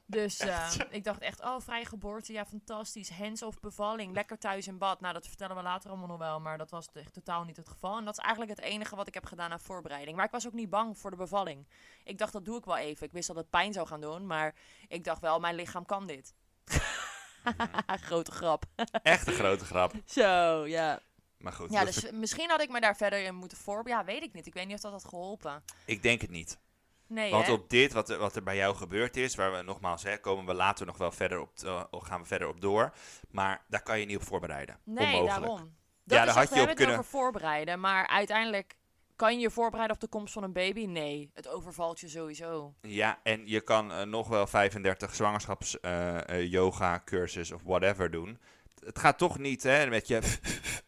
Dus 0.06 0.38
eh, 0.38 0.70
ik 0.90 1.04
dacht 1.04 1.20
echt, 1.20 1.40
oh, 1.44 1.60
vrije 1.60 1.84
geboorte, 1.84 2.32
ja, 2.32 2.44
fantastisch. 2.44 3.10
Hands 3.10 3.42
of 3.42 3.60
bevalling, 3.60 4.14
lekker 4.14 4.38
thuis 4.38 4.66
in 4.66 4.78
bad. 4.78 5.00
Nou, 5.00 5.14
dat 5.14 5.26
vertellen 5.26 5.56
we 5.56 5.62
later 5.62 5.90
allemaal 5.90 6.08
nog 6.08 6.18
wel, 6.18 6.40
maar 6.40 6.58
dat 6.58 6.70
was 6.70 6.88
echt 6.92 7.12
totaal 7.12 7.44
niet 7.44 7.56
het 7.56 7.68
geval. 7.68 7.98
En 7.98 8.04
dat 8.04 8.18
is 8.18 8.24
eigenlijk 8.24 8.50
het 8.50 8.60
enige 8.60 8.96
wat 8.96 9.06
ik 9.06 9.14
heb 9.14 9.24
gedaan 9.24 9.52
aan 9.52 9.60
voorbereiding. 9.60 10.16
Maar 10.16 10.26
ik 10.26 10.32
was 10.32 10.46
ook 10.46 10.52
niet 10.52 10.70
bang 10.70 10.98
voor 10.98 11.10
de 11.10 11.16
bevalling. 11.16 11.66
Ik 12.04 12.18
dacht, 12.18 12.32
dat 12.32 12.44
doe 12.44 12.58
ik 12.58 12.64
wel 12.64 12.76
even. 12.76 13.06
Ik 13.06 13.12
wist 13.12 13.26
dat 13.26 13.36
het 13.36 13.50
pijn 13.50 13.72
zou 13.72 13.86
gaan 13.86 14.00
doen, 14.00 14.26
maar 14.26 14.54
ik 14.88 15.04
dacht 15.04 15.20
wel, 15.20 15.40
mijn 15.40 15.54
lichaam 15.54 15.84
kan 15.84 16.06
dit. 16.06 16.34
Grote 18.08 18.30
grap. 18.30 18.64
Echt 19.02 19.26
een 19.26 19.32
grote 19.32 19.64
grap. 19.64 19.92
Zo, 20.04 20.66
ja. 20.66 21.00
Maar 21.38 21.52
goed, 21.52 21.72
Ja, 21.72 21.84
dus 21.84 22.10
misschien 22.10 22.50
had 22.50 22.60
ik 22.62 22.68
me 22.70 22.80
daar 22.80 22.96
verder 22.96 23.22
in 23.24 23.34
moeten 23.34 23.58
voorbereiden. 23.58 24.06
Ja, 24.06 24.18
weet 24.20 24.28
ik 24.28 24.34
niet. 24.34 24.46
Ik 24.46 24.54
weet 24.54 24.66
niet 24.66 24.74
of 24.74 24.80
dat 24.80 24.92
had 24.92 25.04
geholpen. 25.04 25.62
ik 25.86 26.02
denk 26.02 26.20
het 26.20 26.30
niet. 26.30 26.58
Nee, 27.06 27.30
Want 27.30 27.46
hè? 27.46 27.52
op 27.52 27.70
dit, 27.70 27.92
wat 27.92 28.08
er, 28.10 28.18
wat 28.18 28.36
er 28.36 28.42
bij 28.42 28.56
jou 28.56 28.76
gebeurd 28.76 29.16
is, 29.16 29.34
waar 29.34 29.52
we 29.52 29.62
nogmaals, 29.62 30.02
hè, 30.02 30.18
komen 30.18 30.46
we 30.46 30.54
later 30.54 30.86
nog 30.86 30.96
wel 30.98 31.12
verder 31.12 31.40
op, 31.40 31.50
eh, 31.64 31.82
gaan 31.90 32.20
we 32.20 32.26
verder 32.26 32.48
op 32.48 32.60
door. 32.60 32.92
Maar 33.30 33.64
daar 33.68 33.82
kan 33.82 34.00
je 34.00 34.06
niet 34.06 34.16
op 34.16 34.22
voorbereiden. 34.22 34.78
Nee, 34.84 35.04
Onmogelijk. 35.06 35.28
daarom. 35.38 35.58
Ja, 35.58 35.64
Dat 36.04 36.18
daar 36.18 36.26
is 36.26 36.34
had 36.50 36.58
je 36.58 36.68
op 36.70 36.74
kunnen- 36.76 36.98
over 36.98 37.10
voorbereiden. 37.10 37.80
Maar 37.80 38.06
uiteindelijk 38.06 38.76
kan 39.16 39.34
je 39.34 39.40
je 39.40 39.50
voorbereiden 39.50 39.94
op 39.96 40.02
de 40.02 40.08
komst 40.08 40.32
van 40.32 40.42
een 40.42 40.52
baby? 40.52 40.86
Nee, 40.86 41.30
het 41.34 41.48
overvalt 41.48 42.00
je 42.00 42.08
sowieso. 42.08 42.74
Ja, 42.80 43.18
en 43.22 43.46
je 43.46 43.60
kan 43.60 43.92
eh, 43.92 44.02
nog 44.02 44.28
wel 44.28 44.46
35 44.46 45.14
zwangerschaps 45.14 45.76
yoga 46.40 47.02
cursus 47.04 47.52
of 47.52 47.62
whatever 47.62 48.10
doen. 48.10 48.38
Het 48.84 48.98
gaat 48.98 49.18
toch 49.18 49.38
niet 49.38 49.62
hè, 49.62 49.86
met 49.86 50.08
je 50.08 50.20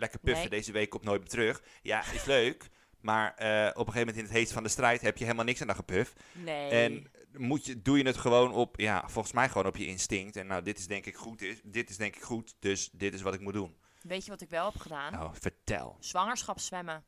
lekker 0.00 0.18
puffen 0.20 0.40
Nee. 0.50 0.58
deze 0.58 0.72
week 0.72 0.94
op 0.94 1.04
nooit 1.04 1.20
meer 1.20 1.28
terug. 1.28 1.62
Ja, 1.82 2.12
is 2.12 2.24
leuk. 2.24 2.68
Maar 3.00 3.34
eh, 3.34 3.66
op 3.68 3.86
een 3.86 3.92
gegeven 3.92 3.98
moment 3.98 4.16
in 4.16 4.22
het 4.22 4.32
heetst 4.32 4.52
van 4.52 4.62
de 4.62 4.68
strijd 4.68 5.00
heb 5.00 5.16
je 5.16 5.24
helemaal 5.24 5.44
niks 5.44 5.60
aan 5.60 5.66
dat 5.66 5.76
gepuf. 5.76 6.12
Nee. 6.32 6.70
En 6.70 7.10
moet 7.32 7.66
je, 7.66 7.82
doe 7.82 7.98
je 7.98 8.04
het 8.04 8.16
gewoon 8.16 8.52
op, 8.52 8.80
ja, 8.80 9.02
volgens 9.08 9.34
mij 9.34 9.48
gewoon 9.48 9.66
op 9.66 9.76
je 9.76 9.86
instinct. 9.86 10.36
En 10.36 10.46
nou, 10.46 10.62
dit 10.62 10.78
is 10.78 10.86
denk 10.86 11.06
ik 11.06 11.16
goed, 11.16 11.42
is, 11.42 11.60
dit 11.64 11.90
is 11.90 11.96
denk 11.96 12.16
ik 12.16 12.22
goed, 12.22 12.54
dus 12.58 12.90
dit 12.92 13.14
is 13.14 13.22
wat 13.22 13.34
ik 13.34 13.40
moet 13.40 13.52
doen. 13.52 13.76
Weet 14.02 14.24
je 14.24 14.30
wat 14.30 14.40
ik 14.40 14.48
wel 14.50 14.64
heb 14.64 14.80
gedaan? 14.80 15.12
Nou, 15.12 15.30
vertel. 15.40 15.96
Zwangerschapszwemmen. 16.00 17.04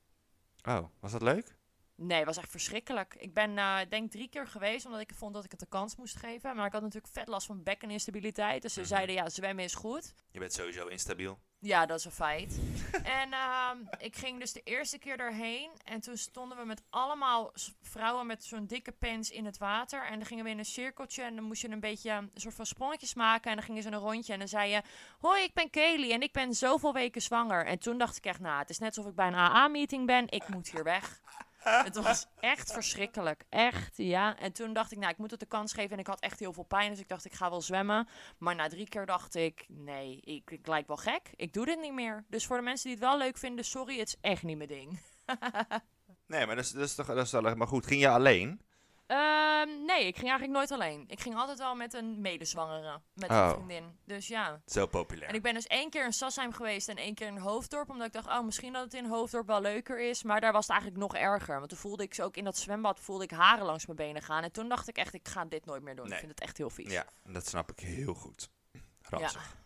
Oh, 0.68 0.84
was 1.00 1.12
dat 1.12 1.22
leuk? 1.22 1.56
Nee, 1.96 2.24
was 2.24 2.36
echt 2.36 2.50
verschrikkelijk. 2.50 3.14
Ik 3.18 3.34
ben, 3.34 3.58
ik 3.80 3.90
denk 3.90 4.10
drie 4.10 4.28
keer 4.28 4.46
geweest, 4.46 4.86
omdat 4.86 5.00
ik 5.00 5.14
vond 5.14 5.34
dat 5.34 5.44
ik 5.44 5.50
het 5.50 5.60
de 5.60 5.66
kans 5.66 5.96
moest 5.96 6.16
geven. 6.16 6.56
Maar 6.56 6.66
ik 6.66 6.72
had 6.72 6.82
natuurlijk 6.82 7.12
vet 7.12 7.28
last 7.28 7.46
van 7.46 7.62
bekkeninstabiliteit. 7.62 8.62
Dus 8.62 8.72
ze 8.72 8.80
Mhm. 8.80 8.88
zeiden, 8.88 9.14
ja, 9.14 9.28
zwemmen 9.28 9.64
is 9.64 9.74
goed. 9.74 10.14
Je 10.30 10.38
bent 10.38 10.52
sowieso 10.52 10.86
instabiel. 10.86 11.38
Ja, 11.58 11.86
dat 11.86 11.98
is 11.98 12.04
een 12.04 12.10
feit. 12.10 12.60
en 13.22 13.32
ehm, 13.32 13.76
ik 13.98 14.16
ging 14.16 14.40
dus 14.40 14.52
de 14.52 14.60
eerste 14.64 14.98
keer 14.98 15.16
daarheen. 15.16 15.70
En 15.84 16.00
toen 16.00 16.16
stonden 16.16 16.58
we 16.58 16.64
met 16.64 16.82
allemaal 16.90 17.52
vrouwen 17.82 18.26
met 18.26 18.44
zo'n 18.44 18.66
dikke 18.66 18.92
pens 18.92 19.30
in 19.30 19.44
het 19.44 19.58
water. 19.58 20.06
En 20.06 20.18
dan 20.18 20.26
gingen 20.26 20.44
we 20.44 20.50
in 20.50 20.58
een 20.58 20.64
cirkeltje. 20.64 21.22
En 21.22 21.34
dan 21.34 21.44
moest 21.44 21.62
je 21.62 21.68
een 21.70 21.80
beetje 21.80 22.10
een 22.10 22.30
soort 22.34 22.54
van 22.54 22.66
sprongetjes 22.66 23.14
maken. 23.14 23.50
En 23.50 23.56
dan 23.56 23.66
gingen 23.66 23.82
ze 23.82 23.88
een 23.88 23.98
rondje. 23.98 24.32
En 24.32 24.38
dan 24.38 24.48
zei 24.48 24.70
je: 24.70 24.82
Hoi, 25.18 25.42
ik 25.42 25.54
ben 25.54 25.70
Kelly. 25.70 26.12
En 26.12 26.22
ik 26.22 26.32
ben 26.32 26.54
zoveel 26.54 26.92
weken 26.92 27.22
zwanger. 27.22 27.66
En 27.66 27.78
toen 27.78 27.98
dacht 27.98 28.16
ik 28.16 28.24
echt: 28.24 28.40
Nou, 28.40 28.58
het 28.58 28.70
is 28.70 28.78
net 28.78 28.96
alsof 28.96 29.10
ik 29.10 29.16
bij 29.16 29.26
een 29.26 29.34
AA-meeting 29.34 30.06
ben. 30.06 30.28
Ik 30.30 30.48
moet 30.48 30.70
hier 30.70 30.84
weg. 30.84 31.20
Het 31.62 31.96
was 31.96 32.26
echt 32.40 32.72
verschrikkelijk. 32.72 33.44
Echt, 33.48 33.96
ja. 33.96 34.38
En 34.38 34.52
toen 34.52 34.72
dacht 34.72 34.92
ik, 34.92 34.98
nou, 34.98 35.10
ik 35.12 35.18
moet 35.18 35.30
het 35.30 35.40
de 35.40 35.46
kans 35.46 35.72
geven. 35.72 35.90
En 35.90 35.98
ik 35.98 36.06
had 36.06 36.20
echt 36.20 36.38
heel 36.38 36.52
veel 36.52 36.62
pijn. 36.62 36.90
Dus 36.90 37.00
ik 37.00 37.08
dacht, 37.08 37.24
ik 37.24 37.32
ga 37.32 37.50
wel 37.50 37.60
zwemmen. 37.60 38.08
Maar 38.38 38.54
na 38.54 38.68
drie 38.68 38.88
keer 38.88 39.06
dacht 39.06 39.34
ik, 39.34 39.64
nee, 39.68 40.20
ik, 40.20 40.50
ik 40.50 40.66
lijk 40.66 40.86
wel 40.86 40.96
gek. 40.96 41.30
Ik 41.36 41.52
doe 41.52 41.64
dit 41.64 41.80
niet 41.80 41.92
meer. 41.92 42.24
Dus 42.28 42.46
voor 42.46 42.56
de 42.56 42.62
mensen 42.62 42.88
die 42.90 42.98
het 42.98 43.08
wel 43.08 43.18
leuk 43.18 43.38
vinden, 43.38 43.64
sorry, 43.64 43.98
het 43.98 44.08
is 44.08 44.16
echt 44.20 44.42
niet 44.42 44.56
mijn 44.56 44.68
ding. 44.68 45.00
Nee, 46.26 46.46
maar 46.46 46.56
dat 46.56 46.64
is, 46.64 46.70
dat 46.70 46.82
is 46.82 46.94
toch 46.94 47.06
dat 47.06 47.26
is 47.26 47.30
wel 47.30 47.54
maar 47.56 47.66
goed. 47.66 47.86
Ging 47.86 48.00
je 48.00 48.08
alleen? 48.08 48.60
Ehm, 49.06 49.84
nee, 49.84 50.06
ik 50.06 50.16
ging 50.16 50.28
eigenlijk 50.30 50.52
nooit 50.58 50.70
alleen. 50.70 51.04
Ik 51.08 51.20
ging 51.20 51.36
altijd 51.36 51.58
wel 51.58 51.74
met 51.74 51.94
een 51.94 52.20
medezwangere, 52.20 53.00
met 53.14 53.30
een 53.30 53.36
Oh. 53.36 53.50
vriendin. 53.52 53.98
Dus 54.04 54.26
ja. 54.28 54.62
Zo 54.66 54.86
populair. 54.86 55.28
En 55.28 55.34
ik 55.34 55.42
ben 55.42 55.54
dus 55.54 55.66
één 55.66 55.90
keer 55.90 56.04
in 56.04 56.12
Sassheim 56.12 56.52
geweest 56.52 56.88
en 56.88 56.96
één 56.96 57.14
keer 57.14 57.26
in 57.26 57.36
Hoofddorp. 57.36 57.90
Omdat 57.90 58.06
ik 58.06 58.12
dacht, 58.12 58.26
oh, 58.26 58.44
misschien 58.44 58.72
dat 58.72 58.82
het 58.84 58.94
in 58.94 59.06
Hoofddorp 59.06 59.46
wel 59.46 59.60
leuker 59.60 60.00
is. 60.08 60.22
Maar 60.22 60.40
daar 60.40 60.52
was 60.52 60.62
het 60.66 60.70
eigenlijk 60.70 61.00
nog 61.02 61.14
erger. 61.14 61.56
Want 61.56 61.68
toen 61.68 61.78
voelde 61.78 62.02
ik 62.02 62.14
ze 62.14 62.22
ook 62.22 62.36
in 62.36 62.44
dat 62.44 62.56
zwembad, 62.56 63.00
voelde 63.00 63.24
ik 63.24 63.30
haren 63.30 63.64
langs 63.66 63.86
mijn 63.86 63.98
benen 63.98 64.22
gaan. 64.22 64.42
En 64.42 64.52
toen 64.52 64.68
dacht 64.68 64.88
ik 64.88 64.96
echt, 64.96 65.14
ik 65.14 65.28
ga 65.28 65.44
dit 65.44 65.64
nooit 65.64 65.82
meer 65.82 65.94
doen. 65.96 66.04
Nee. 66.04 66.12
Ik 66.14 66.18
vind 66.18 66.30
het 66.30 66.40
echt 66.40 66.58
heel 66.58 66.70
vies. 66.70 66.92
Ja, 66.92 67.06
dat 67.24 67.46
snap 67.46 67.70
ik 67.70 67.80
heel 67.80 68.14
goed. 68.14 68.50
Ranzig. 69.02 69.32
Ja, 69.42 69.60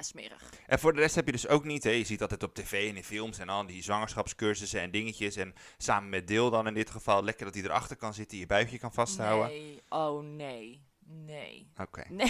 smerig. 0.00 0.52
En 0.66 0.78
voor 0.78 0.92
de 0.92 1.00
rest 1.00 1.14
heb 1.14 1.26
je 1.26 1.32
dus 1.32 1.48
ook 1.48 1.64
niet, 1.64 1.84
hè, 1.84 1.90
je 1.90 2.04
ziet 2.04 2.22
altijd 2.22 2.42
op 2.42 2.54
tv 2.54 2.88
en 2.88 2.96
in 2.96 3.04
films 3.04 3.38
en 3.38 3.48
al 3.48 3.66
die 3.66 3.82
zwangerschapscursussen 3.82 4.80
en 4.80 4.90
dingetjes. 4.90 5.36
En 5.36 5.54
samen 5.78 6.08
met 6.08 6.26
Deel 6.26 6.50
dan 6.50 6.66
in 6.66 6.74
dit 6.74 6.90
geval, 6.90 7.24
lekker 7.24 7.44
dat 7.44 7.54
hij 7.54 7.64
erachter 7.64 7.96
kan 7.96 8.14
zitten, 8.14 8.38
je 8.38 8.46
buikje 8.46 8.78
kan 8.78 8.92
vasthouden. 8.92 9.48
Nee, 9.48 9.82
oh 9.88 10.22
nee. 10.22 10.84
Nee. 11.08 11.70
Oké. 11.80 12.04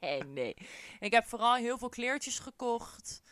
Nee, 0.00 0.24
nee. 0.24 0.56
Ik 1.00 1.12
heb 1.12 1.26
vooral 1.26 1.54
heel 1.54 1.78
veel 1.78 1.88
kleertjes 1.88 2.38
gekocht. 2.38 3.22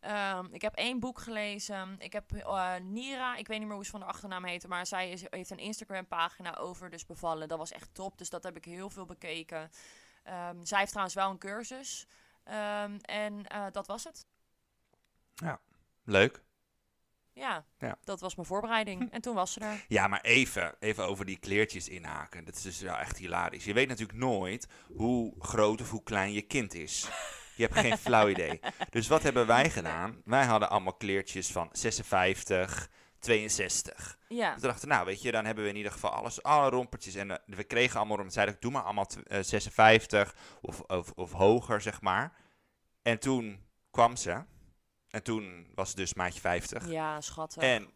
Ehm, 0.00 0.46
ik 0.50 0.62
heb 0.62 0.74
één 0.74 1.00
boek 1.00 1.18
gelezen. 1.18 1.96
Ik 1.98 2.12
heb 2.12 2.32
eh, 2.32 2.74
Nira, 2.82 3.36
ik 3.36 3.46
weet 3.46 3.58
niet 3.58 3.66
meer 3.66 3.76
hoe 3.76 3.84
ze 3.84 3.90
van 3.90 4.00
de 4.00 4.06
achternaam 4.06 4.44
heette, 4.44 4.68
maar 4.68 4.86
zij 4.86 5.10
is, 5.10 5.24
heeft 5.30 5.50
een 5.50 5.58
Instagram 5.58 6.06
pagina 6.06 6.56
over 6.56 6.90
dus 6.90 7.06
bevallen. 7.06 7.48
Dat 7.48 7.58
was 7.58 7.72
echt 7.72 7.94
top, 7.94 8.18
dus 8.18 8.30
dat 8.30 8.42
heb 8.42 8.56
ik 8.56 8.64
heel 8.64 8.90
veel 8.90 9.04
bekeken. 9.04 9.70
Ehm, 10.22 10.64
zij 10.64 10.78
heeft 10.78 10.90
trouwens 10.90 11.16
wel 11.16 11.30
een 11.30 11.38
cursus. 11.38 12.06
Ehm, 12.44 12.96
en 13.00 13.46
eh, 13.46 13.66
dat 13.72 13.86
was 13.86 14.04
het. 14.04 14.26
Leuk. 16.06 16.42
Ja, 17.32 17.64
Ja. 17.78 17.98
dat 18.04 18.20
was 18.20 18.34
mijn 18.34 18.46
voorbereiding. 18.46 19.10
En 19.12 19.20
toen 19.20 19.34
was 19.34 19.52
ze 19.52 19.60
er. 19.60 19.84
Ja, 19.88 20.06
maar 20.08 20.20
even, 20.20 20.74
even 20.80 21.06
over 21.06 21.24
die 21.24 21.38
kleertjes 21.38 21.88
inhaken. 21.88 22.44
Dat 22.44 22.54
is 22.54 22.62
dus 22.62 22.80
wel 22.80 22.96
echt 22.96 23.16
hilarisch. 23.16 23.64
Je 23.64 23.72
weet 23.72 23.88
natuurlijk 23.88 24.18
nooit 24.18 24.66
hoe 24.92 25.34
groot 25.38 25.80
of 25.80 25.90
hoe 25.90 26.02
klein 26.02 26.32
je 26.32 26.42
kind 26.42 26.74
is. 26.74 27.08
Je 27.56 27.62
hebt 27.62 27.78
geen 27.78 27.98
flauw 27.98 28.28
idee. 28.28 28.60
Dus 28.90 29.08
wat 29.08 29.22
hebben 29.22 29.46
wij 29.46 29.70
gedaan? 29.70 30.22
Wij 30.24 30.44
hadden 30.44 30.70
allemaal 30.70 30.94
kleertjes 30.94 31.52
van 31.52 31.68
56, 31.72 32.88
62. 33.24 34.18
Ja, 34.28 34.54
we 34.54 34.60
dachten, 34.60 34.88
nou 34.88 35.06
weet 35.06 35.22
je, 35.22 35.32
dan 35.32 35.44
hebben 35.44 35.64
we 35.64 35.70
in 35.70 35.76
ieder 35.76 35.92
geval 35.92 36.10
alles, 36.10 36.42
alle 36.42 36.70
rompertjes. 36.70 37.14
En 37.14 37.30
eh, 37.30 37.36
we 37.46 37.64
kregen 37.64 37.98
allemaal, 37.98 38.18
om 38.18 38.30
zeiden, 38.30 38.56
doe 38.60 38.70
maar 38.70 38.82
allemaal 38.82 39.06
tw- 39.06 39.18
eh, 39.26 39.42
56 39.42 40.34
of, 40.60 40.80
of, 40.80 41.10
of 41.14 41.32
hoger, 41.32 41.80
zeg 41.80 42.00
maar. 42.00 42.32
En 43.02 43.18
toen 43.18 43.60
kwam 43.90 44.16
ze. 44.16 44.42
En 45.08 45.22
toen 45.22 45.66
was 45.74 45.88
het 45.88 45.96
dus 45.96 46.14
maatje 46.14 46.40
50. 46.40 46.90
ja, 46.90 47.20
schattig. 47.20 47.62
En 47.62 47.90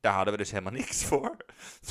daar 0.00 0.14
hadden 0.14 0.32
we 0.32 0.38
dus 0.38 0.50
helemaal 0.50 0.72
niks 0.82 1.04
voor. 1.04 1.36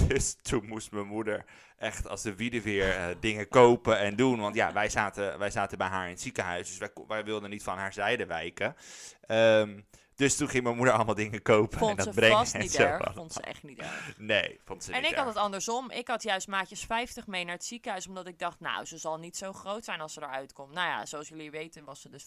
Dus 0.08 0.36
toen 0.42 0.66
moest 0.68 0.92
mijn 0.92 1.08
moeder 1.08 1.46
echt 1.78 2.08
als 2.08 2.22
de 2.22 2.36
wiede 2.36 2.62
weer 2.62 2.96
eh, 2.96 3.16
dingen 3.20 3.48
kopen 3.48 4.00
en 4.00 4.16
doen. 4.16 4.40
Want 4.40 4.56
ja, 4.56 4.74
wij 4.74 4.90
zaten, 4.90 5.40
wij 5.40 5.52
zaten 5.52 5.78
bij 5.78 5.88
haar 5.88 6.04
in 6.04 6.12
het 6.12 6.22
ziekenhuis. 6.22 6.68
Dus 6.68 6.78
wij, 6.78 6.92
wij 7.08 7.24
wilden 7.24 7.50
niet 7.50 7.64
van 7.64 7.78
haar 7.78 7.94
zijde 7.94 8.26
wijken. 8.26 8.76
Ehm, 9.22 9.80
dus 10.16 10.36
toen 10.38 10.50
ging 10.50 10.64
mijn 10.64 10.76
moeder 10.76 10.94
allemaal 10.94 11.16
dingen 11.16 11.42
kopen 11.42 11.74
en 11.74 11.80
Vond 11.86 11.98
dat 11.98 12.06
ze 12.08 12.14
brengen. 12.14 12.38
vast 12.38 12.54
en 12.54 12.60
niet 12.62 12.72
zo. 12.72 12.82
erg. 12.82 13.14
Vond 13.14 13.34
ze 13.34 13.42
echt 13.42 13.64
niet 13.64 13.80
erg. 13.80 14.14
Nee, 14.18 14.60
vond 14.66 14.84
ze 14.84 14.92
En 14.94 15.02
niet 15.02 15.12
ik 15.12 15.18
had 15.18 15.28
het 15.28 15.36
andersom. 15.36 15.92
Ik 15.92 16.08
had 16.08 16.24
juist 16.24 16.48
maatjes 16.48 16.82
50 16.86 17.28
mee 17.28 17.44
naar 17.46 17.54
het 17.54 17.66
ziekenhuis. 17.66 18.08
Omdat 18.08 18.28
ik 18.28 18.40
dacht, 18.40 18.60
nou, 18.60 18.86
ze 18.86 18.98
zal 18.98 19.18
niet 19.18 19.38
zo 19.38 19.54
groot 19.54 19.84
zijn 19.86 20.02
als 20.02 20.14
ze 20.14 20.22
eruit 20.22 20.54
komt. 20.54 20.74
Nou 20.74 20.88
ja, 20.88 21.06
zoals 21.06 21.28
jullie 21.28 21.52
weten 21.52 21.84
was 21.84 22.02
ze 22.02 22.10
dus 22.10 22.24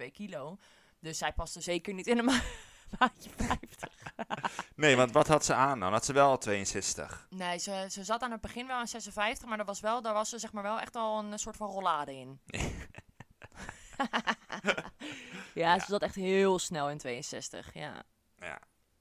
5,2 0.00 0.10
kilo. 0.12 0.58
Dus 1.00 1.18
zij 1.18 1.32
paste 1.32 1.60
zeker 1.60 1.94
niet 1.94 2.06
in 2.06 2.18
een 2.18 2.24
ma- 2.24 2.40
maatje 2.98 3.30
50. 3.36 3.88
Nee, 4.74 4.96
want 4.96 5.12
wat 5.12 5.26
had 5.28 5.44
ze 5.44 5.54
aan 5.54 5.80
dan? 5.80 5.92
Had 5.92 6.04
ze 6.04 6.12
wel 6.12 6.38
62? 6.38 7.26
Nee, 7.30 7.58
ze, 7.58 7.86
ze 7.90 8.04
zat 8.04 8.22
aan 8.22 8.30
het 8.30 8.40
begin 8.40 8.66
wel 8.66 8.76
aan 8.76 8.88
56. 8.88 9.48
Maar 9.48 9.56
daar 9.56 9.66
was, 9.66 9.80
wel, 9.80 10.02
daar 10.02 10.14
was 10.14 10.28
ze 10.28 10.38
zeg 10.38 10.52
maar 10.52 10.62
wel 10.62 10.80
echt 10.80 10.96
al 10.96 11.18
een 11.18 11.38
soort 11.38 11.56
van 11.56 11.68
rollade 11.68 12.14
in. 12.14 12.40
ja, 15.58 15.78
ze 15.78 15.84
zat 15.88 16.02
echt 16.02 16.14
heel 16.14 16.58
snel 16.58 16.90
in 16.90 16.98
62. 16.98 17.74
Ja, 17.74 18.02
Ja. 18.38 18.58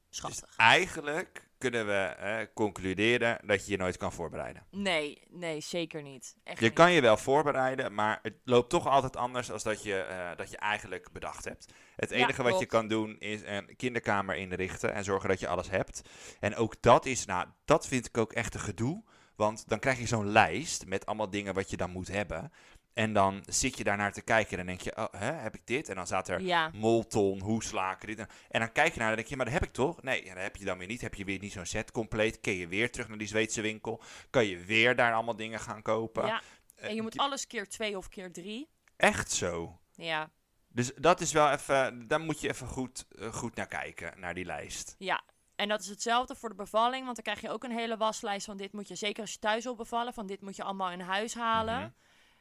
Dus 0.10 0.18
schattig. 0.18 0.58
eigenlijk 0.58 1.46
kunnen 1.58 1.86
we 1.88 1.94
eh, 1.94 2.46
concluderen 2.54 3.38
dat 3.48 3.66
je 3.66 3.72
je 3.72 3.78
nooit 3.78 3.98
kan 3.98 4.12
voorbereiden. 4.14 4.66
Nee, 4.72 5.22
nee, 5.30 5.62
zeker 5.62 6.02
niet. 6.02 6.36
Echt 6.44 6.60
Je 6.60 6.66
niet. 6.66 6.74
kan 6.74 6.92
je 6.92 7.02
wel 7.02 7.18
voorbereiden, 7.18 7.94
maar 7.94 8.20
het 8.22 8.34
loopt 8.44 8.70
toch 8.70 8.88
altijd 8.88 9.16
anders 9.16 9.48
dan 9.48 9.60
dat 9.64 9.84
je, 9.84 10.00
eh, 10.00 10.30
dat 10.38 10.50
je 10.52 10.58
eigenlijk 10.58 11.12
bedacht 11.12 11.46
hebt. 11.46 11.74
Het 11.96 12.10
Ja, 12.10 12.16
enige 12.16 12.44
wat 12.44 12.60
je 12.60 12.66
kan 12.66 12.88
doen 12.88 13.20
is 13.20 13.42
een 13.46 13.76
kinderkamer 13.76 14.36
inrichten 14.36 14.94
en 14.94 15.04
zorgen 15.04 15.30
dat 15.30 15.40
je 15.40 15.48
alles 15.48 15.70
hebt. 15.70 16.02
En 16.40 16.56
ook 16.56 16.82
dat 16.82 17.06
is, 17.06 17.26
nou, 17.26 17.48
dat 17.66 17.88
vind 17.88 18.06
ik 18.08 18.18
ook 18.18 18.34
echt 18.34 18.54
een 18.54 18.60
gedoe. 18.60 19.04
Want 19.36 19.70
dan 19.70 19.80
krijg 19.80 20.00
je 20.00 20.08
zo'n 20.08 20.32
lijst 20.32 20.86
met 20.86 21.06
allemaal 21.06 21.30
dingen 21.30 21.54
wat 21.54 21.70
je 21.70 21.78
dan 21.78 21.90
moet 21.92 22.08
hebben. 22.08 22.52
En 22.98 23.14
dan 23.14 23.44
zit 23.46 23.78
je 23.78 23.84
daarnaar 23.84 24.14
te 24.14 24.22
kijken 24.22 24.52
en 24.52 24.58
dan 24.58 24.66
denk 24.66 24.82
je, 24.82 24.98
oh, 24.98 25.14
hè, 25.20 25.32
heb 25.32 25.56
ik 25.56 25.62
dit? 25.68 25.90
En 25.90 25.96
dan 25.96 26.06
staat 26.06 26.28
er 26.28 26.42
Ja, 26.42 26.70
molton, 26.74 27.42
hoeslaken, 27.42 28.08
dit 28.08 28.20
en... 28.50 28.60
Dan 28.60 28.72
kijk 28.72 28.94
je 28.94 29.00
naar 29.00 29.10
en 29.10 29.16
dan 29.16 29.16
denk 29.16 29.28
je, 29.28 29.36
maar 29.36 29.46
dat 29.46 29.54
heb 29.54 29.64
ik 29.64 29.72
toch? 29.74 30.02
Nee, 30.02 30.24
dat 30.26 30.38
heb 30.38 30.56
je 30.56 30.66
dan 30.66 30.78
weer 30.78 30.88
niet. 30.88 31.02
Heb 31.02 31.14
je 31.14 31.26
weer 31.26 31.40
niet 31.40 31.52
zo'n 31.52 31.66
set 31.66 31.92
compleet? 31.92 32.40
Kun 32.40 32.54
je 32.54 32.68
weer 32.68 32.92
terug 32.92 33.08
naar 33.08 33.18
die 33.18 33.28
Zweedse 33.28 33.62
winkel? 33.62 34.02
Kan 34.30 34.46
je 34.46 34.58
weer 34.58 34.96
daar 34.96 35.14
allemaal 35.14 35.36
dingen 35.36 35.60
gaan 35.60 35.82
kopen? 35.82 36.26
ja. 36.26 36.42
Eh, 36.76 36.90
En 36.90 36.96
je 36.96 37.02
moet 37.02 37.18
alles 37.18 37.48
keer 37.48 37.70
twee 37.70 37.98
of 37.98 38.10
keer 38.10 38.32
drie. 38.32 38.70
Echt 38.98 39.32
zo. 39.32 39.80
Ja, 39.96 40.30
Dus 40.68 40.92
dat 40.96 41.22
is 41.22 41.32
wel 41.32 41.50
even, 41.52 42.08
daar 42.08 42.20
moet 42.20 42.42
je 42.42 42.50
even 42.50 42.68
goed, 42.68 43.06
eh, 43.20 43.34
goed 43.34 43.56
naar 43.56 43.68
kijken, 43.68 44.20
naar 44.20 44.34
die 44.34 44.46
lijst. 44.46 44.96
ja. 44.98 45.24
En 45.56 45.68
dat 45.68 45.80
is 45.82 45.88
hetzelfde 45.88 46.36
voor 46.36 46.50
de 46.50 46.56
bevalling, 46.56 47.04
want 47.04 47.16
dan 47.16 47.24
krijg 47.24 47.42
je 47.42 47.50
ook 47.50 47.64
een 47.64 47.78
hele 47.78 47.98
waslijst 47.98 48.46
van 48.46 48.58
dit 48.58 48.74
moet 48.74 48.88
je, 48.88 48.96
zeker 48.96 49.22
als 49.22 49.32
je 49.32 49.40
thuis 49.40 49.64
wil 49.64 49.76
bevallen, 49.76 50.14
van 50.14 50.28
dit 50.28 50.42
moet 50.42 50.56
je 50.56 50.64
allemaal 50.64 50.92
in 50.92 51.00
huis 51.00 51.34
halen. 51.36 51.80
Mhm. 51.80 51.90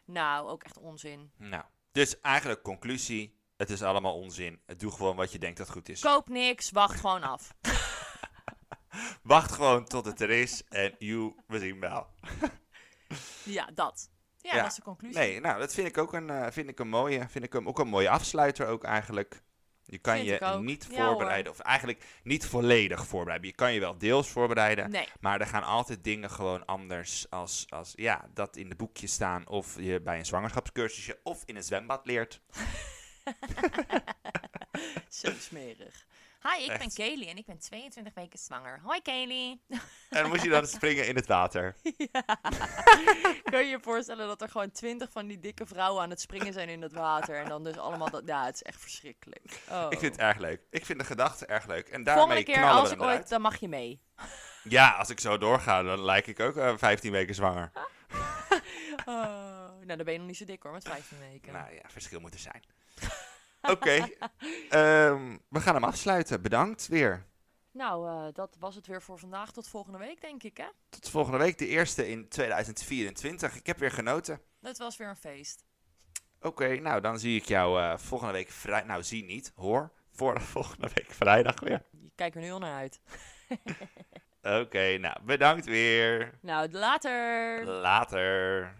Nou, 0.06 0.48
ook 0.48 0.62
echt 0.62 0.78
onzin. 0.78 1.32
Nou, 1.36 1.64
dus 1.92 2.20
eigenlijk 2.20 2.62
conclusie, 2.62 3.38
het 3.56 3.70
is 3.70 3.82
allemaal 3.82 4.14
onzin. 4.14 4.60
Doe 4.76 4.90
gewoon 4.92 5.16
wat 5.16 5.32
je 5.32 5.38
denkt 5.38 5.58
dat 5.58 5.70
goed 5.70 5.88
is. 5.88 6.00
Koop 6.00 6.28
niks, 6.28 6.70
wacht 6.70 7.00
gewoon 7.00 7.22
af. 7.22 7.54
Wacht 9.22 9.52
gewoon 9.52 9.84
tot 9.84 10.04
het 10.04 10.20
er 10.20 10.30
is 10.30 10.64
en 10.68 10.94
you, 10.98 11.34
we 11.46 11.58
zien 11.58 11.80
wel. 11.80 12.06
Ja, 13.44 13.70
dat. 13.74 14.10
Ja, 14.36 14.54
Ja, 14.54 14.62
dat 14.62 14.70
is 14.70 14.76
de 14.76 14.82
conclusie. 14.82 15.18
Nee, 15.18 15.40
nou, 15.40 15.58
dat 15.58 15.74
vind 15.74 15.88
ik 15.88 15.98
ook 15.98 16.12
een, 16.12 16.30
eh, 16.30 16.50
vind 16.50 16.68
ik 16.68 16.78
een 16.78 16.88
mooie, 16.88 17.28
vind 17.28 17.44
ik 17.44 17.52
hem 17.52 17.68
ook 17.68 17.78
een 17.78 17.88
mooie 17.88 18.10
afsluiter 18.10 18.66
ook 18.66 18.84
eigenlijk. 18.84 19.42
Je 19.86 19.98
kan 19.98 20.14
Vind 20.14 20.26
je 20.26 20.58
niet 20.60 20.86
Ja, 20.90 21.06
voorbereiden, 21.06 21.52
of 21.52 21.58
eigenlijk 21.58 22.04
niet 22.22 22.46
volledig 22.46 23.06
voorbereiden. 23.06 23.48
Je 23.48 23.54
kan 23.54 23.72
je 23.72 23.80
wel 23.80 23.98
deels 23.98 24.28
voorbereiden, 24.28 24.90
Nee. 24.90 25.08
maar 25.20 25.40
er 25.40 25.46
gaan 25.46 25.62
altijd 25.62 26.04
dingen 26.04 26.30
gewoon 26.30 26.64
anders 26.66 27.26
als, 27.30 27.66
als 27.68 27.92
ja, 27.96 28.28
dat 28.34 28.56
in 28.56 28.68
de 28.68 28.74
boekjes 28.74 29.12
staan. 29.12 29.48
Of 29.48 29.76
je 29.80 30.00
bij 30.00 30.18
een 30.18 30.26
zwangerschapscursusje 30.26 31.18
of 31.22 31.42
in 31.44 31.56
een 31.56 31.62
zwembad 31.62 32.06
leert. 32.06 32.40
Zo 35.08 35.32
smerig. 35.38 36.06
Hi, 36.46 36.64
ik 36.64 36.78
ben. 36.78 36.92
Kaylee 36.94 37.28
en 37.28 37.36
ik 37.36 37.46
ben 37.46 37.58
22 37.58 38.14
weken 38.14 38.38
zwanger. 38.38 38.80
Hoi 38.82 39.02
Kaylee. 39.02 39.60
En 39.68 39.78
dan 40.22 40.28
moet 40.28 40.42
je 40.42 40.48
dan 40.48 40.66
springen 40.76 41.06
in 41.06 41.16
het 41.16 41.26
water. 41.26 41.76
Kun 43.50 43.58
je 43.58 43.66
je 43.66 43.78
voorstellen 43.80 44.26
dat 44.26 44.42
er 44.42 44.48
gewoon 44.48 44.70
20 44.70 45.10
van 45.12 45.26
die 45.26 45.38
dikke 45.38 45.66
vrouwen 45.66 46.02
aan 46.02 46.10
het 46.10 46.20
springen 46.20 46.52
zijn 46.52 46.68
in 46.68 46.82
het 46.82 46.92
water. 46.92 47.36
En 47.36 47.48
dan 47.48 47.64
dus 47.64 47.76
allemaal 47.76 48.10
dat. 48.10 48.22
Ja, 48.26 48.44
het 48.44 48.54
is 48.54 48.62
echt 48.62 48.80
verschrikkelijk. 48.80 49.62
Oh. 49.70 49.86
Ik 49.88 49.98
vind 49.98 50.12
het 50.12 50.20
erg 50.20 50.38
leuk. 50.38 50.60
Ik 50.70 50.86
vind 50.86 50.98
de 50.98 51.04
gedachte 51.04 51.46
erg 51.46 51.66
leuk. 51.66 51.88
En 51.88 52.04
Volgende 52.04 52.04
daarmee 52.04 52.44
keer 52.44 52.54
knallen 52.54 52.80
als 52.80 52.90
ik 52.90 53.02
ooit, 53.02 53.28
dan 53.28 53.40
mag 53.40 53.56
je 53.56 53.68
mee. 53.68 54.00
Ja, 54.62 54.90
als 54.90 55.10
ik 55.10 55.20
zo 55.20 55.38
doorga, 55.38 55.82
dan 55.82 56.00
lijk 56.00 56.26
ik 56.26 56.40
ook 56.40 56.56
eh, 56.56 56.76
15 56.76 57.12
weken 57.12 57.34
zwanger. 57.34 57.72
Oh, 59.06 59.14
nou, 59.84 59.96
dan 59.96 60.04
ben 60.04 60.12
je 60.12 60.18
nog 60.18 60.28
niet 60.28 60.36
zo 60.36 60.44
dik 60.44 60.62
hoor, 60.62 60.72
met 60.72 60.88
15 60.88 61.18
weken. 61.18 61.52
Nou 61.52 61.74
ja, 61.74 61.82
verschil 61.86 62.20
moet 62.20 62.34
er 62.34 62.40
zijn. 62.40 62.62
Oké, 63.70 64.08
ehm, 64.68 65.36
we 65.48 65.60
gaan 65.60 65.74
hem 65.74 65.84
afsluiten. 65.84 66.42
Bedankt 66.42 66.88
weer. 66.88 67.26
Nou, 67.72 68.08
eh, 68.08 68.32
dat 68.32 68.56
was 68.58 68.74
het 68.74 68.86
weer 68.86 69.02
voor 69.02 69.18
vandaag. 69.18 69.52
Tot 69.52 69.68
volgende 69.68 69.98
week, 69.98 70.20
denk 70.20 70.42
ik, 70.42 70.56
hè? 70.56 70.66
Tot 70.88 71.08
volgende 71.08 71.38
week, 71.38 71.58
de 71.58 71.66
eerste 71.66 72.08
in 72.08 72.28
2024. 72.28 73.56
Ik 73.56 73.66
heb 73.66 73.78
weer 73.78 73.90
genoten. 73.90 74.40
Het 74.60 74.78
was 74.78 74.96
weer 74.96 75.08
een 75.08 75.16
feest. 75.16 75.64
Oké, 76.40 76.80
nou 76.80 77.00
dan 77.00 77.18
zie 77.18 77.40
ik 77.40 77.44
jou 77.44 77.80
eh, 77.80 77.98
volgende 77.98 78.32
week 78.32 78.50
vrijdag. 78.50 78.88
Nou, 78.88 79.02
zie 79.02 79.24
niet, 79.24 79.52
hoor. 79.54 79.92
Voor 80.10 80.40
volgende 80.56 80.88
week 80.94 81.10
vrijdag 81.10 81.60
weer. 81.60 81.82
Je 81.90 82.10
kijkt 82.14 82.36
er 82.36 82.42
nu 82.42 82.50
al 82.50 82.58
naar 82.58 82.76
uit. 82.76 83.00
Oké, 84.62 84.98
nou 84.98 85.16
bedankt 85.22 85.66
weer. 85.66 86.38
Nou, 86.40 86.70
later. 86.70 87.64
Later. 87.64 88.74